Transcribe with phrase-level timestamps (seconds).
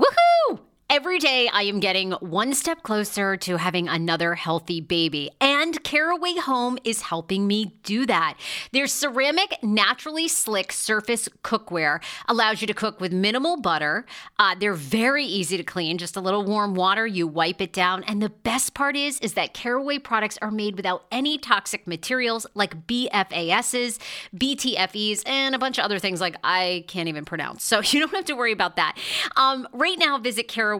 [0.00, 0.29] Woohoo!
[0.90, 6.34] Every day I am getting one step closer to having another healthy baby, and Caraway
[6.38, 8.36] Home is helping me do that.
[8.72, 14.04] Their ceramic, naturally slick surface cookware allows you to cook with minimal butter.
[14.36, 18.02] Uh, they're very easy to clean, just a little warm water, you wipe it down.
[18.02, 22.48] And the best part is, is that Caraway products are made without any toxic materials
[22.54, 24.00] like PFASs,
[24.34, 27.62] PTFEs, and a bunch of other things like I can't even pronounce.
[27.62, 28.98] So you don't have to worry about that.
[29.36, 30.79] Um, right now, visit Caraway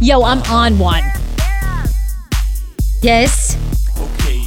[0.00, 1.02] Yo, I'm on one.
[3.02, 3.56] Yes.
[3.98, 4.44] Okay.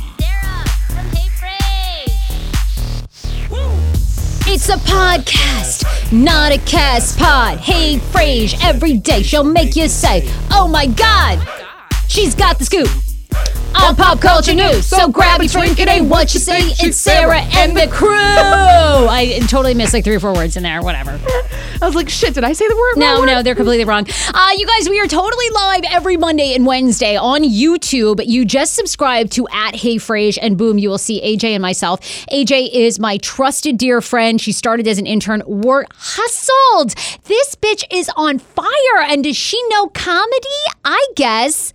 [4.47, 7.57] It's a podcast, not a cast pod.
[7.59, 11.45] Hey, Frase, every day she'll make you say, Oh my god,
[12.07, 12.89] she's got the scoop
[13.75, 14.85] on pop culture news.
[14.85, 16.73] So grab a drink, it ain't what you see.
[16.85, 18.09] It's Sarah and the crew.
[18.11, 21.19] I totally missed like three or four words in there, whatever.
[21.81, 22.97] I was like, shit, did I say the word?
[22.97, 24.05] No, wrong no, they're completely wrong.
[24.33, 28.23] Uh, you guys, we are totally live every Monday and Wednesday on YouTube.
[28.25, 32.01] You just subscribe to at Hey Frase, and boom, you will see AJ and myself.
[32.31, 34.39] AJ is my trusted dear friend.
[34.39, 36.93] She started as an intern, work hustled.
[37.25, 40.47] This bitch is on fire, and does she know comedy?
[40.85, 41.73] I guess.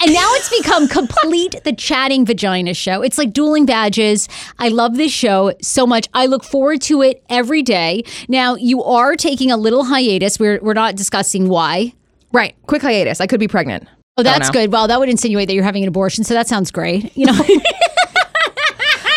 [0.00, 3.02] And now it's become complete the chatting vagina show.
[3.02, 4.28] It's like dueling badges.
[4.58, 6.06] I love this show so much.
[6.12, 8.04] I look forward to it every day.
[8.28, 10.38] Now you are taking a little hiatus.
[10.38, 11.94] We're we're not discussing why.
[12.32, 12.54] Right.
[12.66, 13.20] Quick hiatus.
[13.20, 13.88] I could be pregnant.
[14.18, 14.72] Oh, that's good.
[14.72, 17.14] Well, that would insinuate that you're having an abortion, so that sounds great.
[17.16, 17.38] You know.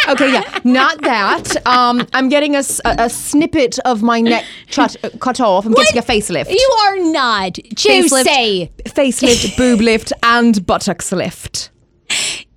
[0.09, 1.56] Okay, yeah, not that.
[1.68, 5.66] Um, I'm getting a, s- a- a snippet of my neck cut, uh, cut off.
[5.66, 6.50] I'm getting a facelift.
[6.50, 7.53] you are not.
[7.53, 8.72] Facelift, Juicy.
[8.86, 11.70] facelift, boob lift, and buttocks lift.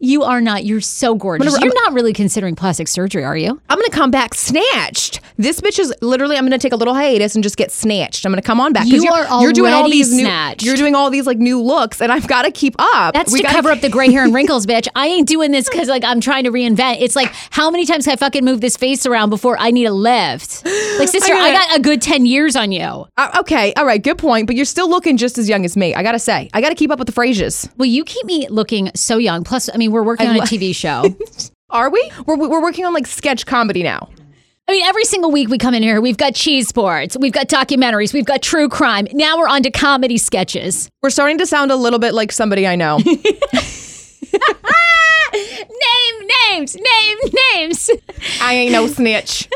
[0.05, 0.65] You are not.
[0.65, 1.47] You're so gorgeous.
[1.53, 3.61] gonna- You're not really considering plastic surgery, are you?
[3.71, 5.21] I'm gonna come back snatched.
[5.39, 6.37] This bitch is literally.
[6.37, 8.27] I'm gonna take a little hiatus and just get snatched.
[8.27, 8.87] I'm gonna come on back.
[8.87, 10.25] You you're, are you're doing all already these new.
[10.25, 10.65] snatched.
[10.65, 13.15] You're doing all these like new looks, and I've got to keep up.
[13.15, 14.89] That's We to gotta cover up the gray hair and wrinkles, bitch.
[14.97, 16.97] I ain't doing this because like I'm trying to reinvent.
[17.01, 19.85] It's like how many times can I fucking move this face around before I need
[19.87, 20.65] a lift?
[20.99, 23.07] Like sister, I, gotta- got a good ten years on you.
[23.17, 24.47] Uh, okay, all right, good point.
[24.49, 25.95] But you're still looking just as young as me.
[25.95, 27.71] I gotta say, I gotta keep up with the Frasiers.
[27.77, 29.45] Well, you keep me looking so young.
[29.45, 31.05] Plus, I mean, we're working on a TV show.
[31.71, 32.13] Are we?
[32.27, 34.09] We're, we're working on like sketch comedy now.
[34.69, 37.49] I mean, every single week we come in here, we've got cheese boards, we've got
[37.49, 39.09] documentaries, we've got true crime.
[39.13, 40.89] Now we're on to comedy sketches.
[41.03, 42.99] We're starting to sound a little bit like somebody I know.
[42.99, 43.11] Name
[46.53, 47.91] names, names, names.
[48.41, 49.49] I ain't no snitch.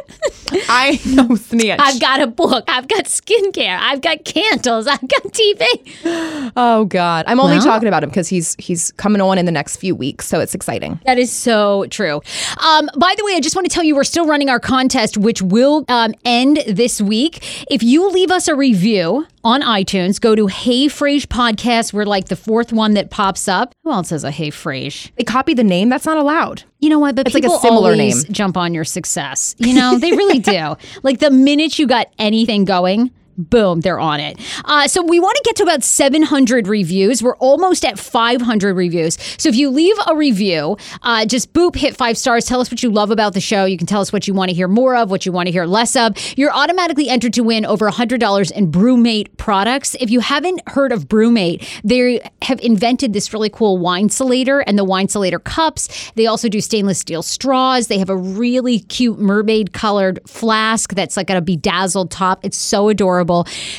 [0.69, 1.79] I ain't no snitch.
[1.81, 2.65] I've got a book.
[2.69, 3.79] I've got skincare.
[3.81, 4.87] I've got candles.
[4.87, 6.53] I've got TV.
[6.57, 9.53] oh God, I'm only Well- talking about him because he's he's coming on in the
[9.53, 11.01] next few weeks, so it's exciting.
[11.05, 12.21] That is so true.
[12.65, 15.17] Um, by the way, I just want to tell you we're still running our contest,
[15.19, 17.67] which will um, end this week.
[17.71, 21.93] If you leave us a review on iTunes, go to Hey Frase Podcast.
[21.93, 23.73] We're like the fourth one that pops up.
[23.85, 25.13] Who else has a Hey Frase?
[25.17, 25.89] They copy the name.
[25.89, 26.65] That's not allowed.
[26.81, 27.15] You know what?
[27.15, 28.33] But It's like a people similar always name.
[28.33, 29.55] jump on your success.
[29.59, 30.75] You know, they really do.
[31.05, 34.39] like the minute you got anything going, boom, they're on it.
[34.65, 37.23] Uh, so we want to get to about 700 reviews.
[37.23, 39.19] We're almost at 500 reviews.
[39.39, 42.45] So if you leave a review, uh, just boop, hit five stars.
[42.45, 43.65] Tell us what you love about the show.
[43.65, 45.53] You can tell us what you want to hear more of, what you want to
[45.53, 46.17] hear less of.
[46.37, 49.95] You're automatically entered to win over $100 in BruMate products.
[50.01, 54.85] If you haven't heard of BruMate, they have invented this really cool Winesulator and the
[54.85, 56.13] Winesulator cups.
[56.15, 57.89] They also do stainless steel straws.
[57.89, 62.45] They have a really cute mermaid colored flask that's like got a bedazzled top.
[62.45, 63.26] It's so adorable.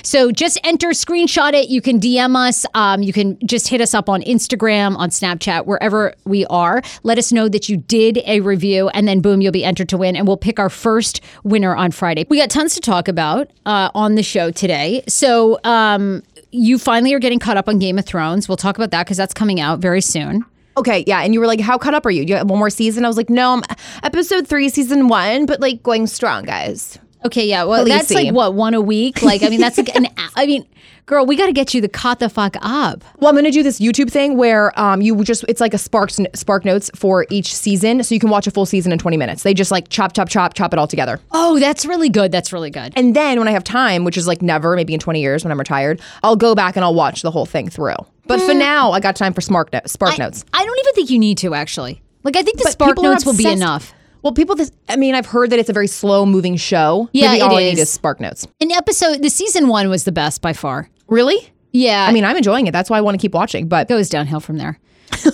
[0.04, 1.70] So just enter, screenshot it.
[1.70, 2.66] You can DM us.
[2.74, 6.82] Um, you can just hit us up on Instagram, on Snapchat, wherever we are.
[7.04, 9.98] Let us know that you did a review, and then boom, you'll be entered to
[9.98, 10.16] win.
[10.16, 12.26] And we'll pick our first winner on Friday.
[12.30, 15.04] We got tons to talk about uh, on the show today.
[15.08, 18.48] So um, you finally are getting caught up on Game of Thrones.
[18.48, 20.46] We'll talk about that because that's coming out very soon.
[20.78, 22.24] Okay, yeah, and you were like, "How caught up are you?
[22.24, 23.64] You have one more season?" I was like, "No, I'm
[24.04, 27.64] episode three, season one, but like going strong, guys." Okay, yeah.
[27.64, 27.90] Well, Khaleesi.
[27.90, 29.22] that's like what one a week.
[29.22, 30.08] Like, I mean, that's like an.
[30.36, 30.66] I mean,
[31.06, 33.04] girl, we got to get you the caught the fuck up.
[33.18, 36.12] Well, I'm gonna do this YouTube thing where um you just it's like a spark
[36.34, 39.44] spark notes for each season, so you can watch a full season in 20 minutes.
[39.44, 41.20] They just like chop chop chop chop it all together.
[41.32, 42.32] Oh, that's really good.
[42.32, 42.94] That's really good.
[42.96, 45.52] And then when I have time, which is like never, maybe in 20 years when
[45.52, 47.96] I'm retired, I'll go back and I'll watch the whole thing through.
[48.26, 50.44] But for now, I got time for spark no- spark notes.
[50.54, 52.02] I don't even think you need to actually.
[52.24, 53.94] Like, I think the But spark notes will be enough.
[54.28, 57.10] Well, people, this, I mean, I've heard that it's a very slow moving show.
[57.14, 57.80] Yeah, Maybe it all I need is.
[57.80, 58.46] is spark notes.
[58.60, 60.90] An episode, the season one was the best by far.
[61.08, 61.38] Really?
[61.72, 62.72] Yeah, I mean, I'm enjoying it.
[62.72, 63.70] That's why I want to keep watching.
[63.70, 64.80] But it goes downhill from there.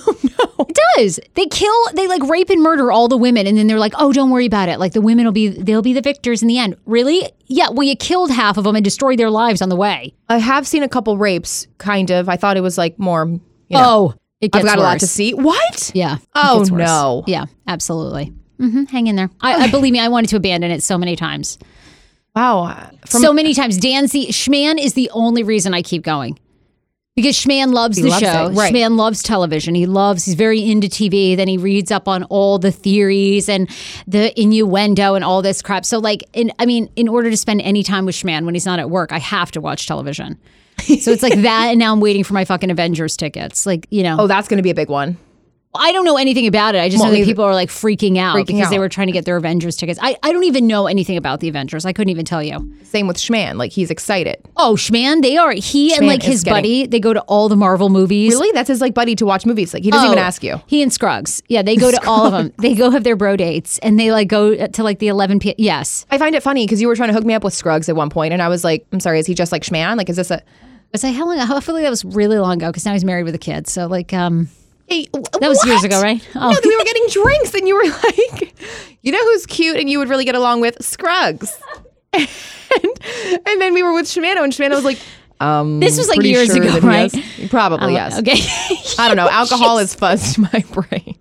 [0.55, 1.19] Oh, It does.
[1.33, 4.13] They kill, they like rape and murder all the women, and then they're like, "Oh,
[4.13, 4.77] don't worry about it.
[4.79, 7.27] Like the women will be, they'll be the victors in the end." Really?
[7.47, 7.69] Yeah.
[7.71, 10.13] Well, you killed half of them and destroyed their lives on the way.
[10.29, 12.29] I have seen a couple rapes, kind of.
[12.29, 13.39] I thought it was like more, you
[13.71, 15.33] know, oh, it gets I've got a lot to see.
[15.33, 15.91] What?
[15.95, 16.17] Yeah.
[16.17, 16.79] it Oh, gets worse.
[16.87, 17.23] no.
[17.25, 18.31] Yeah, absolutely.
[18.69, 19.29] Hmm hang in there.
[19.41, 19.99] I, I believe me.
[19.99, 21.57] I wanted to abandon it so many times.
[22.35, 22.89] Wow.
[23.05, 23.77] From, so many times.
[23.77, 26.39] Dan's the Schman is the only reason I keep going.
[27.15, 28.47] Because Schman loves the loves show.
[28.47, 28.73] it, right.
[28.73, 29.75] Schman loves television.
[29.75, 31.37] He loves, he's very into TV.
[31.37, 33.69] Then he reads up on all the theories and
[34.07, 35.85] the innuendo and all this crap.
[35.85, 38.65] So, like, in, I mean, in order to spend any time with Schman when he's
[38.65, 40.39] not at work, I have to watch television.
[40.79, 41.67] so it's like that.
[41.67, 43.67] And now I'm waiting for my fucking Avengers tickets.
[43.67, 45.17] Like, you know, oh, that's going to be a big one.
[45.75, 46.79] I don't know anything about it.
[46.81, 49.07] I just Well, know that people are like freaking out Freaking because they were trying
[49.07, 49.99] to get their Avengers tickets.
[50.01, 51.85] I, I don't even know anything about the Avengers.
[51.85, 52.71] I couldn't even tell you.
[52.83, 53.55] Same with Schman.
[53.55, 54.37] Like, he's excited.
[54.55, 56.85] Oh, Schman, they are he and like his getting- buddy.
[56.87, 58.33] They go to all the Marvel movies.
[58.33, 58.51] Really?
[58.51, 59.73] That's his like buddy to watch movies.
[59.73, 60.61] Like, he doesn't even Oh, ask you.
[60.67, 61.41] He and Scruggs.
[61.47, 62.53] Yeah, they go to all of them.
[62.59, 65.55] They go have their bro dates and they like go to like the 11 p.
[65.57, 66.05] Yes.
[66.11, 67.95] I find it funny because you were trying to hook me up with Scruggs at
[67.95, 69.97] one point, and I was like, I'm sorry, is he just like Schman?
[69.97, 70.37] Like, is this a.
[70.37, 70.43] I
[70.91, 71.39] Was I how long?
[71.39, 73.65] I feel like that was really long ago because now he's married with a kid.
[73.67, 74.49] So like, um,
[74.87, 76.25] Hey, that was years ago, right?
[76.35, 76.51] Oh.
[76.51, 78.53] No, we were getting drinks, and you were like,
[79.01, 80.83] you know who's cute and you would really get along with?
[80.83, 81.57] Scruggs.
[82.13, 82.27] and,
[83.45, 84.99] and then we were with Shimano, and Shimano was like,
[85.39, 87.13] um, This was, like, years sure ago, right?
[87.13, 87.49] Yes.
[87.49, 88.19] Probably, yes.
[88.19, 88.39] Okay.
[89.01, 89.29] I don't know.
[89.31, 91.17] Alcohol has fuzzed my brain.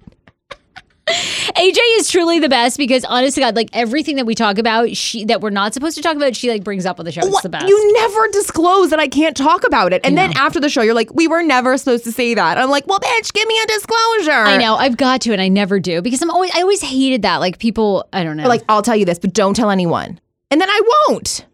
[1.08, 4.96] AJ is truly the best because honest to God, like everything that we talk about,
[4.96, 7.20] she that we're not supposed to talk about, she like brings up on the show.
[7.22, 7.42] It's What?
[7.42, 7.66] the best.
[7.68, 10.00] You never disclose that I can't talk about it.
[10.04, 12.56] And then after the show, you're like, we were never supposed to say that.
[12.56, 14.30] I'm like, well, bitch, give me a disclosure.
[14.30, 17.22] I know I've got to, and I never do because I'm always I always hated
[17.22, 17.38] that.
[17.38, 18.46] Like people, I don't know.
[18.46, 20.20] Like, I'll tell you this, but don't tell anyone.
[20.50, 21.46] And then I won't.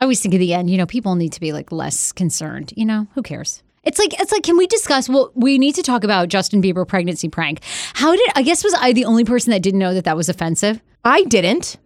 [0.00, 2.72] I always think at the end, you know, people need to be like less concerned.
[2.74, 3.62] You know, who cares?
[3.82, 5.08] It's like it's like, can we discuss?
[5.08, 7.60] Well, we need to talk about Justin Bieber pregnancy prank.
[7.94, 10.28] How did I guess was I the only person that didn't know that that was
[10.28, 10.82] offensive?
[11.04, 11.78] I didn't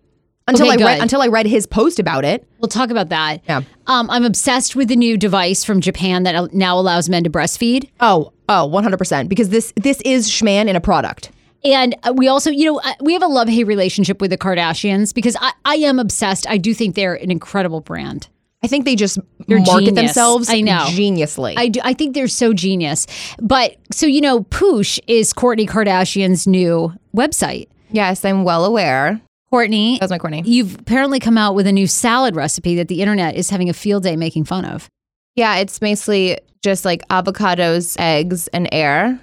[0.49, 2.47] until Okay, I read until I read his post about it.
[2.59, 3.43] We'll talk about that.
[3.49, 3.63] Yeah.
[3.87, 7.89] Um, I'm obsessed with the new device from Japan that now allows men to breastfeed.
[8.01, 11.31] Oh, oh, 100% because this this is Schman in a product.
[11.65, 14.37] And uh, we also, you know, uh, we have a love hate relationship with the
[14.37, 16.47] Kardashians because I, I am obsessed.
[16.49, 18.29] I do think they're an incredible brand.
[18.64, 19.94] I think they just They're market genius.
[19.94, 20.85] themselves I know.
[20.87, 21.54] geniusly.
[21.56, 23.06] I, do, I think they're so genius.
[23.40, 27.68] But so, you know, Poosh is Kourtney Kardashian's new website.
[27.90, 29.21] yes, I'm well aware.
[29.52, 30.42] Kourtney, That's my Kourtney.
[30.44, 33.73] you've apparently come out with a new salad recipe that the internet is having a
[33.73, 34.88] field day making fun of.
[35.37, 39.21] Yeah, it's basically just like avocados, eggs, and air,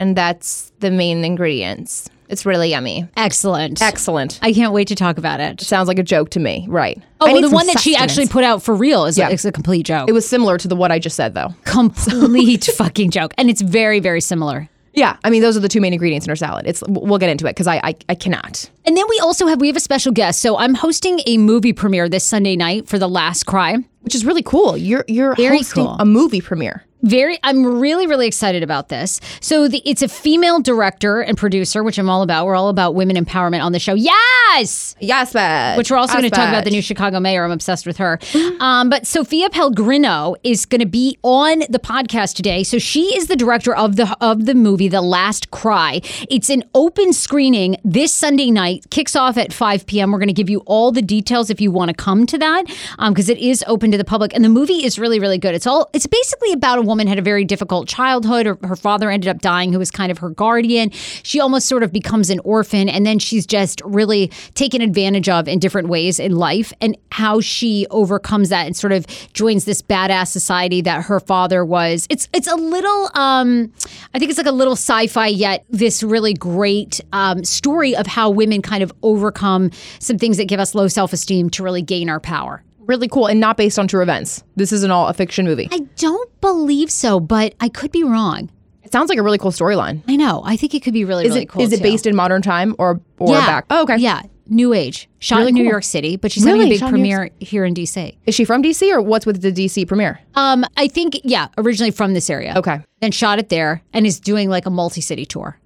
[0.00, 2.08] and that's the main ingredients.
[2.28, 3.06] It's really yummy.
[3.16, 3.80] Excellent.
[3.82, 4.38] Excellent.
[4.42, 5.60] I can't wait to talk about it.
[5.60, 6.66] Sounds like a joke to me.
[6.68, 7.00] Right.
[7.20, 8.12] Oh, I well, need the some one that she sustenance.
[8.12, 9.28] actually put out for real is, Yeah.
[9.30, 10.08] is a complete joke.
[10.08, 11.54] It was similar to the what I just said, though.
[11.64, 14.68] complete fucking joke, and it's very, very similar.
[14.92, 15.16] Yeah.
[15.24, 16.66] I mean, those are the two main ingredients in her salad.
[16.68, 18.70] It's we'll get into it because I, I I cannot.
[18.86, 20.40] And then we also have we have a special guest.
[20.40, 23.78] So I'm hosting a movie premiere this Sunday night for The Last Cry.
[24.02, 24.76] Which is really cool.
[24.76, 25.96] You're you're Very hosting cool.
[25.98, 26.84] a movie premiere.
[27.04, 29.20] Very, I'm really, really excited about this.
[29.40, 32.46] So the, it's a female director and producer, which I'm all about.
[32.46, 33.94] We're all about women empowerment on the show.
[33.94, 34.96] Yes.
[35.00, 35.76] Yes, bitch.
[35.76, 37.44] Which we're also Yes, going to talk about the new Chicago mayor.
[37.44, 38.18] I'm obsessed with her.
[38.60, 42.62] Um, but Sophia Pellegrino is going to be on the podcast today.
[42.62, 46.00] So she is the director of the of the movie The Last Cry.
[46.30, 48.86] It's an open screening this Sunday night.
[48.90, 50.10] Kicks off at 5 p.m.
[50.10, 52.64] We're going to give you all the details if you want to come to that
[53.08, 54.34] because it is open to the public.
[54.34, 55.54] And the movie is really, really good.
[55.54, 55.90] It's all.
[55.92, 58.46] It's basically about a woman had a very difficult childhood.
[58.46, 60.90] Her, her father ended up dying, who was kind of her guardian.
[60.90, 65.48] She almost sort of becomes an orphan, and then she's just really taken advantage of
[65.48, 69.82] in different ways in life, and how she overcomes that and sort of joins this
[69.82, 72.06] badass society that her father was.
[72.10, 73.72] It's it's a little, um,
[74.14, 78.30] I think it's like a little sci-fi, yet this really great um, story of how
[78.30, 82.20] women kind of overcome some things that give us low self-esteem to really gain our
[82.20, 82.62] power.
[82.86, 84.42] Really cool and not based on true events.
[84.56, 85.68] This isn't all a fiction movie.
[85.70, 88.50] I don't believe so, but I could be wrong.
[88.82, 90.02] It sounds like a really cool storyline.
[90.06, 90.42] I know.
[90.44, 91.62] I think it could be really, Is really it cool.
[91.62, 91.82] is it too.
[91.82, 93.46] based in modern time or or yeah.
[93.46, 93.66] back?
[93.70, 93.96] Oh, okay.
[93.96, 94.22] Yeah.
[94.46, 95.08] New Age.
[95.20, 95.70] Shot Really in New cool.
[95.70, 98.14] York City, but she's having a big Shot premiere here in DC.
[98.26, 100.20] Is she from DC or what's with the DC premiere?
[100.34, 102.52] Um, I think, yeah, originally from this area.
[102.54, 102.80] Okay.
[103.00, 105.58] Then shot it there and is doing like a multi city tour.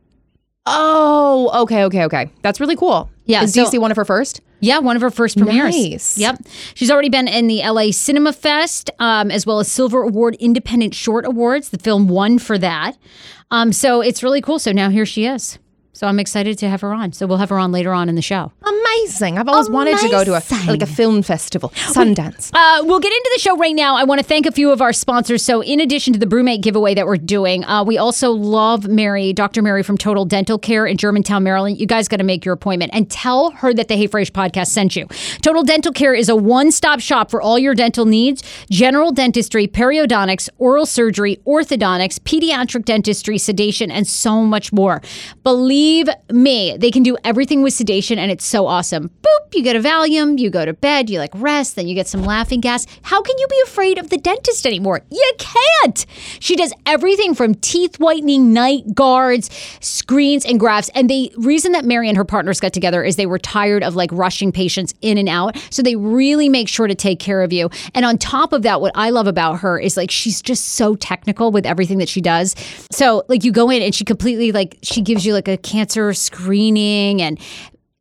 [0.66, 2.30] Oh, okay, okay, okay.
[2.42, 3.10] That's really cool.
[3.28, 4.40] Yeah, Is so- DC one of her first?
[4.60, 5.72] Yeah, one of her first premieres.
[5.76, 6.18] Nice.
[6.18, 6.40] Yep.
[6.74, 10.94] She's already been in the LA Cinema Fest, um, as well as Silver Award Independent
[10.96, 11.68] Short Awards.
[11.68, 12.96] The film won for that.
[13.52, 14.58] Um, so it's really cool.
[14.58, 15.58] So now here she is.
[15.98, 17.12] So I'm excited to have her on.
[17.12, 18.52] So we'll have her on later on in the show.
[18.62, 19.36] Amazing.
[19.36, 22.52] I've always wanted to go to a like a film festival, Sundance.
[22.54, 23.96] Uh, we'll get into the show right now.
[23.96, 25.42] I want to thank a few of our sponsors.
[25.42, 29.32] So, in addition to the BruMate giveaway that we're doing, uh, we also love Mary,
[29.32, 29.60] Dr.
[29.60, 31.80] Mary from Total Dental Care in Germantown, Maryland.
[31.80, 34.68] You guys got to make your appointment and tell her that the Hey Fresh podcast
[34.68, 35.08] sent you.
[35.42, 39.66] Total Dental Care is a one stop shop for all your dental needs general dentistry,
[39.66, 45.02] periodontics, oral surgery, orthodontics, pediatric dentistry, sedation, and so much more.
[45.42, 45.87] Believe
[46.30, 49.10] me, they can do everything with sedation, and it's so awesome.
[49.22, 52.06] Boop, you get a Valium, you go to bed, you like rest, then you get
[52.06, 52.86] some laughing gas.
[53.02, 55.00] How can you be afraid of the dentist anymore?
[55.10, 56.06] You can't.
[56.40, 60.90] She does everything from teeth whitening, night guards, screens, and grafts.
[60.94, 63.96] And the reason that Mary and her partners got together is they were tired of
[63.96, 65.56] like rushing patients in and out.
[65.70, 67.70] So they really make sure to take care of you.
[67.94, 70.94] And on top of that, what I love about her is like she's just so
[70.96, 72.54] technical with everything that she does.
[72.92, 76.12] So like you go in and she completely like she gives you like a cancer
[76.14, 77.38] screening and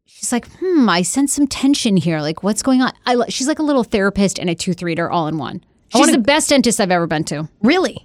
[0.09, 2.21] She's like, hmm, I sense some tension here.
[2.21, 2.91] Like, what's going on?
[3.05, 5.63] I, she's like a little therapist and a tooth reader all in one.
[5.95, 7.47] She's the best dentist I've ever been to.
[7.61, 8.03] Really?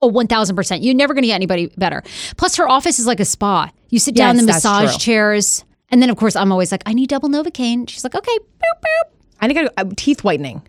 [0.00, 0.82] Oh, 1000%.
[0.82, 2.02] You're never going to get anybody better.
[2.38, 3.70] Plus, her office is like a spa.
[3.90, 5.64] You sit down Yes, in the massage chairs.
[5.90, 7.90] And then, of course, I'm always like, I need double Novocaine.
[7.90, 9.10] She's like, okay, boop, boop.
[9.40, 10.62] I think I uh, teeth whitening.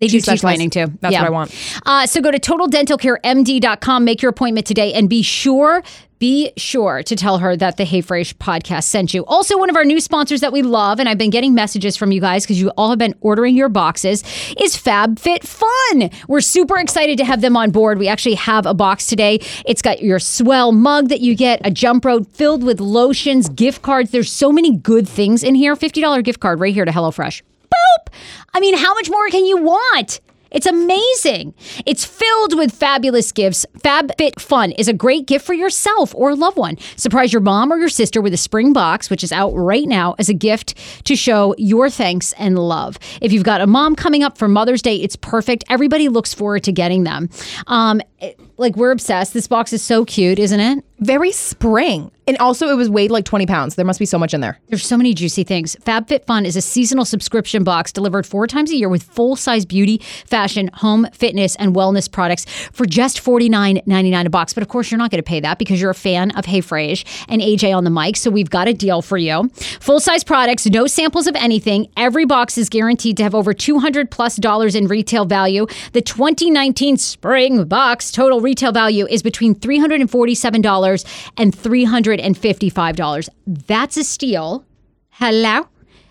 [0.00, 0.86] They do teeth whitening too.
[1.00, 1.20] That's Yeah.
[1.22, 1.54] what I want.
[1.86, 5.82] Uh, so go to totaldentalcaremd.com, make your appointment today, and be sure,
[6.18, 9.24] be sure to tell her that the Hey Fresh podcast sent you.
[9.26, 12.12] Also, one of our new sponsors that we love, and I've been getting messages from
[12.12, 14.22] you guys because you all have been ordering your boxes,
[14.58, 16.12] is FabFitFun.
[16.28, 17.98] We're super excited to have them on board.
[17.98, 19.40] We actually have a box today.
[19.64, 23.82] It's got your swell mug that you get, a jump rope filled with lotions, gift
[23.82, 24.10] cards.
[24.10, 25.76] There's so many good things in here.
[25.76, 27.42] $50 gift card right here to HelloFresh.
[27.64, 28.12] Boop!
[28.54, 30.20] I mean, how much more can you want?
[30.50, 31.54] It's amazing.
[31.84, 33.66] It's filled with fabulous gifts.
[33.78, 36.76] FabFit Fun is a great gift for yourself or a loved one.
[36.96, 40.14] Surprise your mom or your sister with a spring box, which is out right now
[40.18, 40.74] as a gift
[41.04, 42.98] to show your thanks and love.
[43.20, 45.64] If you've got a mom coming up for Mother's Day, it's perfect.
[45.68, 47.28] Everybody looks forward to getting them.
[47.66, 49.32] Um, it- like we're obsessed.
[49.34, 50.84] This box is so cute, isn't it?
[51.00, 52.10] Very spring.
[52.26, 53.76] And also, it was weighed like 20 pounds.
[53.76, 54.58] There must be so much in there.
[54.68, 55.76] There's so many juicy things.
[55.86, 60.68] FabFitFun is a seasonal subscription box delivered four times a year with full-size beauty, fashion,
[60.74, 64.52] home, fitness, and wellness products for just $49.99 a box.
[64.52, 66.60] But of course, you're not going to pay that because you're a fan of Hey
[66.60, 68.16] Frase and AJ on the mic.
[68.16, 69.48] So we've got a deal for you.
[69.80, 71.88] Full-size products, no samples of anything.
[71.96, 75.66] Every box is guaranteed to have over 200 plus dollars in retail value.
[75.92, 83.28] The 2019 spring box total retail value is between $347 and $355.
[83.46, 84.64] That's a steal.
[85.10, 85.68] Hello?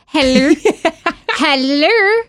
[0.08, 0.54] Hello?
[1.30, 2.24] Hello?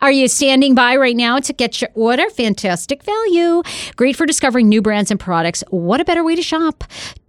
[0.00, 2.28] Are you standing by right now to get your order?
[2.30, 3.62] Fantastic value.
[3.94, 5.62] Great for discovering new brands and products.
[5.70, 6.82] What a better way to shop.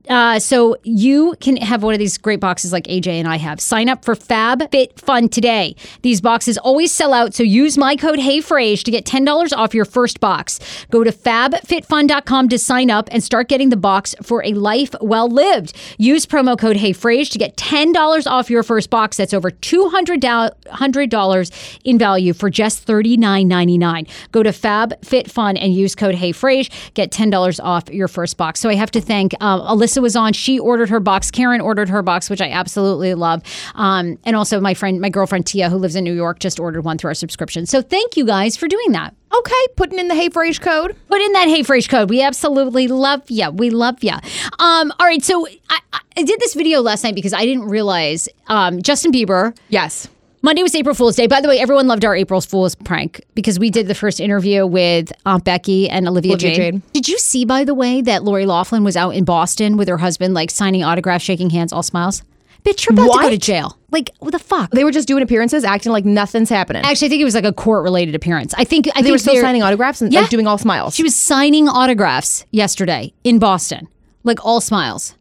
[0.09, 3.61] Uh, so you can have one of these great boxes like AJ and I have.
[3.61, 5.75] Sign up for Fab Fit Fun today.
[6.01, 9.85] These boxes always sell out, so use my code HeyFrase to get $10 off your
[9.85, 10.59] first box.
[10.91, 15.29] Go to fabfitfun.com to sign up and start getting the box for a life well
[15.29, 15.73] lived.
[15.97, 19.17] Use promo code HeyFrase to get $10 off your first box.
[19.17, 24.09] That's over $200 in value for just $39.99.
[24.31, 26.69] Go to FabFitFun and use code HeyFrase.
[26.93, 28.59] Get $10 off your first box.
[28.59, 30.33] So I have to thank uh, Alyssa was on.
[30.33, 31.31] She ordered her box.
[31.31, 33.43] Karen ordered her box, which I absolutely love.
[33.75, 36.83] Um, and also my friend, my girlfriend Tia, who lives in New York, just ordered
[36.83, 37.65] one through our subscription.
[37.65, 39.15] So thank you guys for doing that.
[39.35, 40.95] Okay, putting in the Hey code.
[41.07, 42.09] Put in that Hey code.
[42.09, 43.49] We absolutely love you.
[43.51, 44.13] We love you.
[44.59, 45.79] Um, all right, so I,
[46.17, 49.57] I did this video last night because I didn't realize um, Justin Bieber.
[49.69, 50.07] Yes.
[50.45, 51.25] Monday was April Fool's Day.
[51.25, 54.67] By the way, everyone loved our April Fool's prank because we did the first interview
[54.67, 56.73] with Aunt Becky and Olivia, Olivia Jade.
[56.73, 56.91] Jade.
[56.91, 59.97] Did you see, by the way, that Lori Loughlin was out in Boston with her
[59.97, 62.23] husband, like signing autographs, shaking hands, all smiles?
[62.65, 63.77] Bitch, you're about to go to jail.
[63.91, 64.71] Like, what the fuck?
[64.71, 66.83] They were just doing appearances, acting like nothing's happening.
[66.83, 68.53] Actually, I think it was like a court related appearance.
[68.57, 70.21] I think I they think were still signing autographs and Yeah.
[70.21, 70.93] like doing all smiles.
[70.93, 73.87] She was signing autographs yesterday in Boston,
[74.25, 75.15] like all smiles.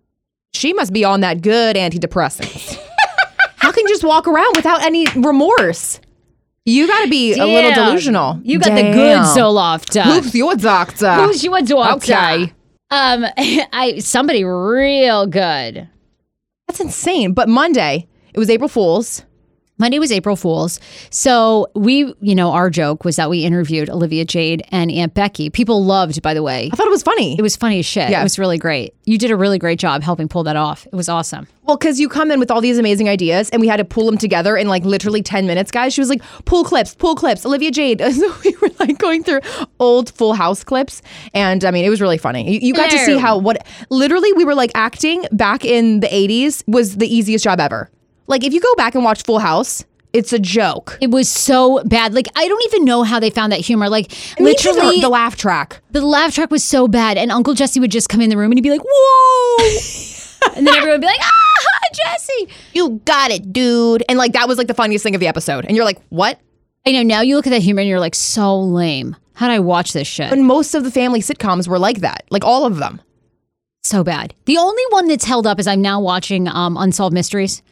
[0.52, 2.76] she must be on that good antidepressants.
[3.72, 5.98] How can just walk around without any remorse?
[6.66, 8.38] You got to be a little delusional.
[8.44, 8.92] You got the Damn.
[8.92, 9.98] good Zoloft.
[9.98, 11.14] Who's your doctor?
[11.14, 12.12] Who's your doctor?
[12.12, 12.52] Okay.
[12.90, 13.24] Um,
[13.72, 15.88] I somebody real good.
[16.68, 17.32] That's insane.
[17.32, 19.24] But Monday, it was April Fool's.
[19.82, 20.78] Monday was April Fool's.
[21.10, 25.50] So we, you know, our joke was that we interviewed Olivia Jade and Aunt Becky.
[25.50, 26.70] People loved, by the way.
[26.72, 27.36] I thought it was funny.
[27.36, 28.08] It was funny as shit.
[28.08, 28.20] Yeah.
[28.20, 28.94] It was really great.
[29.06, 30.86] You did a really great job helping pull that off.
[30.86, 31.48] It was awesome.
[31.64, 34.06] Well, because you come in with all these amazing ideas, and we had to pull
[34.06, 35.92] them together in like literally 10 minutes, guys.
[35.92, 38.00] She was like, pull clips, pull clips, Olivia Jade.
[38.12, 39.40] So we were like going through
[39.80, 41.02] old Full House clips.
[41.34, 42.52] And I mean, it was really funny.
[42.52, 46.06] You, you got to see how what literally we were like acting back in the
[46.06, 47.90] 80s was the easiest job ever.
[48.26, 50.98] Like, if you go back and watch Full House, it's a joke.
[51.00, 52.12] It was so bad.
[52.12, 53.88] Like I don't even know how they found that humor.
[53.88, 55.80] Like literally, the, the laugh track.
[55.90, 58.52] the laugh track was so bad, and Uncle Jesse would just come in the room
[58.52, 63.30] and he'd be like, "Whoa," and then everyone would be like, "Ah, Jesse." You got
[63.30, 64.02] it, dude.
[64.08, 65.64] And like, that was like the funniest thing of the episode.
[65.64, 66.38] And you're like, what?
[66.86, 67.02] I know.
[67.02, 69.16] Now you look at that humor and you're like, so lame.
[69.34, 70.32] How did I watch this shit?
[70.32, 73.00] And most of the family sitcoms were like that, like all of them.
[73.82, 74.34] So bad.
[74.44, 77.62] The only one that's held up is I'm now watching um, Unsolved Mysteries.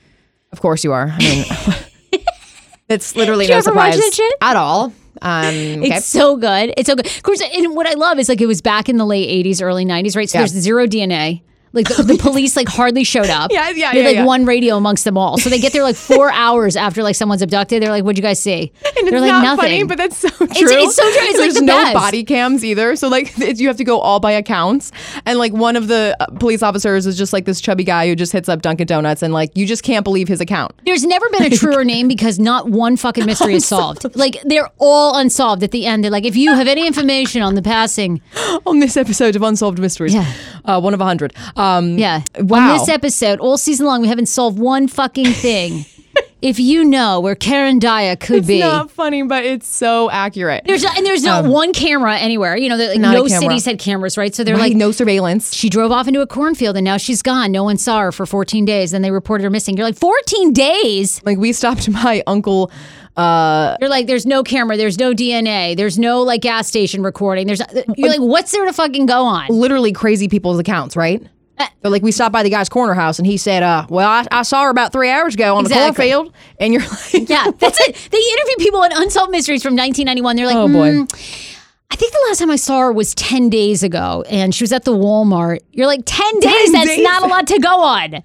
[0.53, 1.09] Of course you are.
[1.09, 1.45] I mean,
[2.89, 4.01] it's literally no surprise
[4.41, 4.93] at all.
[5.23, 5.81] Um, okay.
[5.97, 6.73] It's so good.
[6.77, 7.07] It's so good.
[7.07, 9.63] Of course, and what I love is like it was back in the late 80s,
[9.63, 10.29] early 90s, right?
[10.29, 10.43] So Yeah.
[10.43, 11.43] there's zero DNA.
[11.73, 13.51] Like the, the police like hardly showed up.
[13.61, 14.25] Yeah, yeah, They had yeah, like yeah.
[14.25, 15.39] one radio amongst them all.
[15.39, 17.83] So they get there like four hours after like someone's abducted.
[17.83, 20.17] They're like, "What'd you guys see?" And They're it's like, not "Nothing." funny, but that's
[20.17, 20.47] so true.
[20.51, 21.13] it's so true.
[21.13, 21.95] It's, like, There's the no best.
[21.95, 24.93] body cams either, so like it's, you have to go all by accounts.
[25.27, 28.15] And like one of the uh, police officers is just like this chubby guy who
[28.17, 30.73] just hits up Dunkin' Donuts, and like you just can't believe his account.
[30.85, 34.17] There's never been a truer name because not one fucking mystery is solved.
[34.17, 36.03] Like they're all unsolved at the end.
[36.05, 38.21] They're like, if you have any information on the passing,
[38.67, 40.31] On this episode of Unsolved Mysteries, Yeah.
[40.65, 41.35] uh, one of a hundred.
[41.61, 42.23] Um, yeah.
[42.39, 42.73] Wow.
[42.73, 45.85] On this episode, all season long, we haven't solved one fucking thing.
[46.43, 50.11] if you know where Karen Daya could it's be, It's not funny, but it's so
[50.11, 50.65] accurate.
[50.65, 52.57] there's and there's not one camera anywhere.
[52.57, 54.35] You know, like Um, Not no cities had cameras, right?
[54.35, 55.55] So they're Right, like, no surveillance.
[55.55, 57.53] she drove off into a cornfield and now she's gone.
[57.53, 58.93] No one saw her for 14 days.
[58.93, 59.77] Then they reported her missing.
[59.77, 61.23] You're like, 14 days?
[61.25, 62.71] Like we stopped my uncle.
[63.17, 67.47] Uh, You're like, there's no camera, there's no DNA, there's no like gas station recording.
[67.47, 67.61] There's
[67.97, 69.49] you're like, what's there to fucking go on?
[69.51, 71.23] literally crazy people's accounts, right?
[71.83, 74.27] They're like, we stopped by the guy's corner house, and he said, "Uh, well, I,
[74.31, 76.09] I saw her about three hours ago on Exactly.
[76.09, 77.97] the cornfield." And you're like, Yeah, that's it.
[78.11, 80.37] They interview people on Unsolved Mysteries from 1991.
[80.37, 80.91] They're like, Oh, boy.
[80.91, 81.47] "Mm,
[81.91, 84.73] I think the last time I saw her was 10 days ago, and she was
[84.73, 85.59] at the Walmart.
[85.73, 86.73] You're like, 10 days?
[86.73, 87.03] That's days?
[87.03, 88.23] not a lot to go on.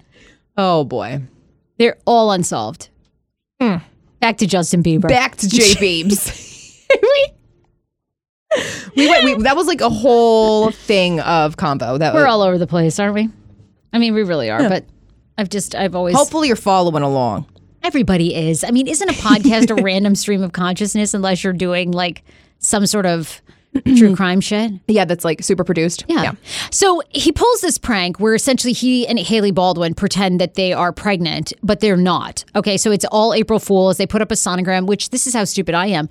[0.56, 1.22] "Oh boy."
[1.78, 2.88] They're all unsolved.
[3.58, 5.02] Back to Justin Bieber.
[5.02, 5.08] Hmm.
[5.08, 6.86] Back to J Beebs.
[7.02, 7.26] we
[8.96, 9.24] went.
[9.24, 11.98] We, that was like a whole thing of combo.
[11.98, 13.28] That We're was, all over the place, aren't we?
[13.92, 14.84] I mean, we really are, but
[15.38, 16.14] I've just, I've always.
[16.14, 17.46] hopefully you're following along.
[17.82, 18.64] Everybody is.
[18.64, 22.24] I mean, isn't a podcast a random stream of consciousness unless you're doing like
[22.58, 23.40] some sort of
[23.96, 24.72] true crime shit?
[24.88, 26.04] Yeah, that's like super produced.
[26.08, 26.32] Yeah.
[26.70, 30.92] So he pulls this prank where essentially he and Hailey Baldwin pretend that they are
[30.92, 32.44] pregnant, but they're not.
[32.56, 32.76] Okay.
[32.76, 33.98] So it's all April Fools.
[33.98, 36.08] They put up a sonogram, which this is how stupid I am.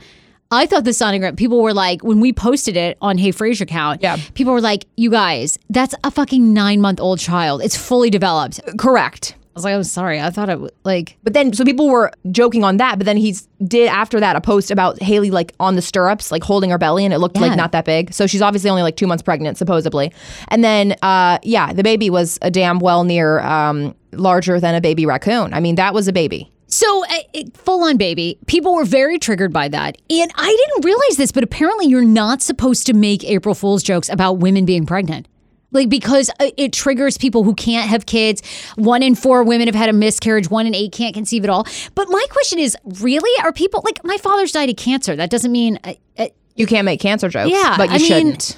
[0.51, 4.01] I thought the sonogram, people were like, when we posted it on Hey Fraser account,
[4.01, 4.17] Yeah.
[4.35, 7.61] people were like, you guys, that's a fucking nine month old child.
[7.63, 8.59] It's fully developed.
[8.77, 9.35] Correct.
[9.37, 10.19] I was like, I'm sorry.
[10.19, 12.99] I thought it was like, But then, so people were joking on that.
[12.99, 16.43] But then he's did after that a post about Hailey like on the stirrups, like
[16.43, 17.43] holding her belly, and it looked Yeah.
[17.47, 18.13] like not that big.
[18.13, 20.11] So she's obviously only like two months pregnant, supposedly.
[20.49, 24.81] And then, uh, yeah, the baby was a damn well near um, larger than a
[24.81, 25.53] baby raccoon.
[25.53, 26.51] I mean, that was a baby.
[26.75, 27.17] So uh,
[27.53, 28.37] full on baby.
[28.47, 29.97] People were very triggered by that.
[30.09, 34.09] And I didn't realize this, but apparently you're not supposed to make April Fool's jokes
[34.09, 35.27] about women being pregnant.
[35.71, 38.41] Like, because uh, it triggers people who can't have kids.
[38.75, 40.49] One in four women have had a miscarriage.
[40.49, 41.67] One in eight can't conceive at all.
[41.95, 45.15] But my question is really, are people like my father's died of cancer?
[45.17, 47.51] That doesn't mean, uh, uh, You can't make cancer jokes.
[47.51, 48.57] Yeah, but you I shouldn't.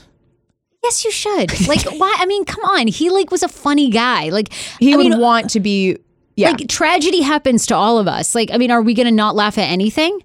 [0.84, 1.67] yes, you should.
[1.67, 2.15] Like, why?
[2.19, 2.86] I mean, come on.
[2.88, 4.30] He like was a funny guy.
[4.30, 5.97] Like, He I would mean, want to be.
[6.38, 8.34] Yeah, like tragedy happens to all of us.
[8.36, 10.19] Like, I mean, are we going to not laugh at anything?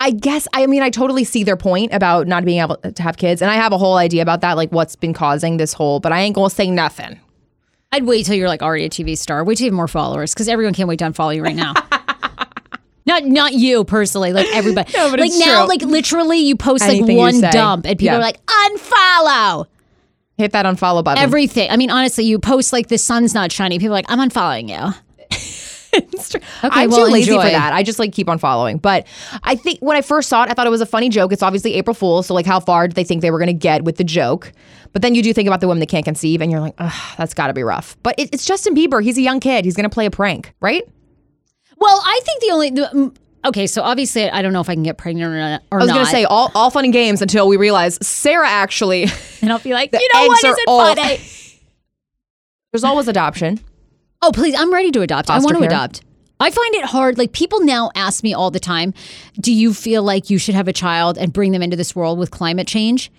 [0.00, 3.16] I guess I mean I totally see their point about not being able to have
[3.16, 5.98] kids, and I have a whole idea about that, like what's been causing this whole.
[6.00, 7.18] But I ain't gonna say nothing.
[7.92, 9.44] I'd wait till you're like already a TV star.
[9.44, 11.74] Wait till you have more followers because everyone can't wait to unfollow you right now.
[13.06, 14.92] not not you personally, like everybody.
[14.96, 15.68] No, but like it's now, true.
[15.68, 18.18] like literally, you post like Anything you one dump and people Yeah.
[18.18, 19.66] are like unfollow
[20.36, 21.22] Hit that unfollow button.
[21.22, 21.70] everything.
[21.70, 23.78] I mean, honestly, you post like the sun's not shining.
[23.78, 24.92] People are like, I'm unfollowing you.
[26.64, 27.44] Okay, I'm well, too lazy enjoy.
[27.44, 27.72] for that.
[27.72, 28.78] I just like keep on following.
[28.78, 29.06] But
[29.42, 31.32] I think when I first saw it, I thought it was a funny joke.
[31.32, 33.84] It's obviously April Fool's, so like how far did they think they were gonna get
[33.84, 34.52] with the joke?
[34.92, 37.14] But then you do think about the women that can't conceive, and you're like, Ugh,
[37.18, 37.96] that's got to be rough.
[38.02, 39.02] But it, it's Justin Bieber.
[39.02, 39.64] He's a young kid.
[39.64, 40.84] He's gonna play a prank, right?
[41.76, 43.66] Well, I think the only the, mm, okay.
[43.66, 45.62] So obviously, I don't know if I can get pregnant or not.
[45.70, 49.06] Or I was gonna say all, all fun and games until we realize Sarah actually.
[49.42, 50.44] and I'll be like, you know what?
[50.44, 51.20] it all- funny?
[52.72, 53.60] There's always adoption.
[54.26, 54.54] Oh, please.
[54.58, 55.28] I'm ready to adopt.
[55.30, 55.68] I Foster want to care.
[55.68, 56.00] adopt.
[56.40, 57.16] I find it hard.
[57.18, 58.92] Like people now ask me all the time,
[59.40, 62.18] do you feel like you should have a child and bring them into this world
[62.18, 63.10] with climate change?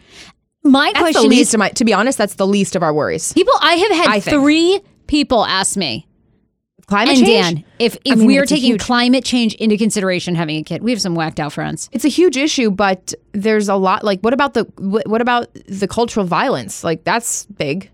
[0.64, 1.70] My That's the question least is of my.
[1.70, 3.32] To be honest, that's the least of our worries.
[3.34, 4.36] people I have had I think.
[4.42, 6.08] three people ask me
[6.88, 7.56] Climate and change.
[7.56, 10.84] Dan if if mean, we are taking huge- climate change into consideration having a kid.
[10.84, 11.90] We have some whacked out friends.
[11.92, 14.04] It's a huge issue, but there's a lot.
[14.04, 16.84] Like, what about the what about the cultural violence?
[16.84, 17.90] Like, that's big.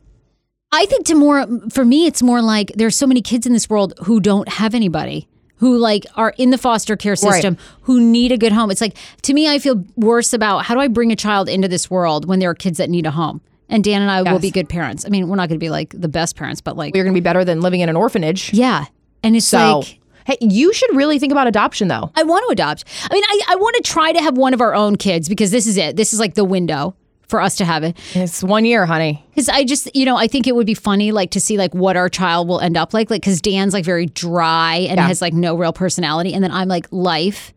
[0.71, 3.69] I think to more for me, it's more like there's so many kids in this
[3.69, 8.31] world who don't have anybody who like are in the foster care system who need
[8.31, 8.71] a good home.
[8.71, 11.67] It's like to me, I feel worse about how do I bring a child into
[11.67, 13.41] this world when there are kids that need a home.
[13.69, 15.05] And Dan and I will be good parents.
[15.05, 17.13] I mean, we're not going to be like the best parents, but like we're gonna
[17.13, 18.53] be better than living in an orphanage.
[18.53, 18.85] yeah.
[19.23, 22.11] And it's So, like hey, you should really think about adoption, though.
[22.15, 22.85] I want to adopt.
[23.09, 25.51] I mean, I, I want to try to have one of our own kids because
[25.51, 25.95] this is it.
[25.95, 26.95] This is like the window
[27.31, 27.97] for us to have it.
[28.13, 29.25] It's one year, honey.
[29.29, 31.73] Because I just, you know, I think it would be funny, like, to see like
[31.73, 33.09] what our child will end up like.
[33.09, 35.07] Like, because Dan's like very dry and Yeah.
[35.07, 37.51] has like no real personality, and then I'm like life,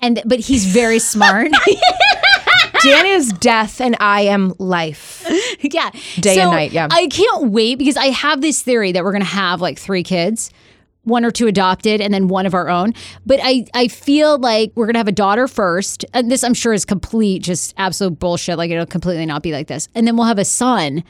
[0.00, 1.50] and but he's very smart.
[2.82, 5.24] Dan is death, and I am life.
[5.62, 6.86] yeah, Day So and night, yeah.
[6.90, 10.50] I can't wait because I have this theory that we're gonna have like three kids.
[11.04, 12.94] One or two adopted, and then one of our own.
[13.26, 16.72] But I, I feel like we're gonna have a daughter first, and this I'm sure
[16.72, 18.56] is complete, just absolute bullshit.
[18.58, 21.04] Like it'll completely not be like this, and then we'll have a son,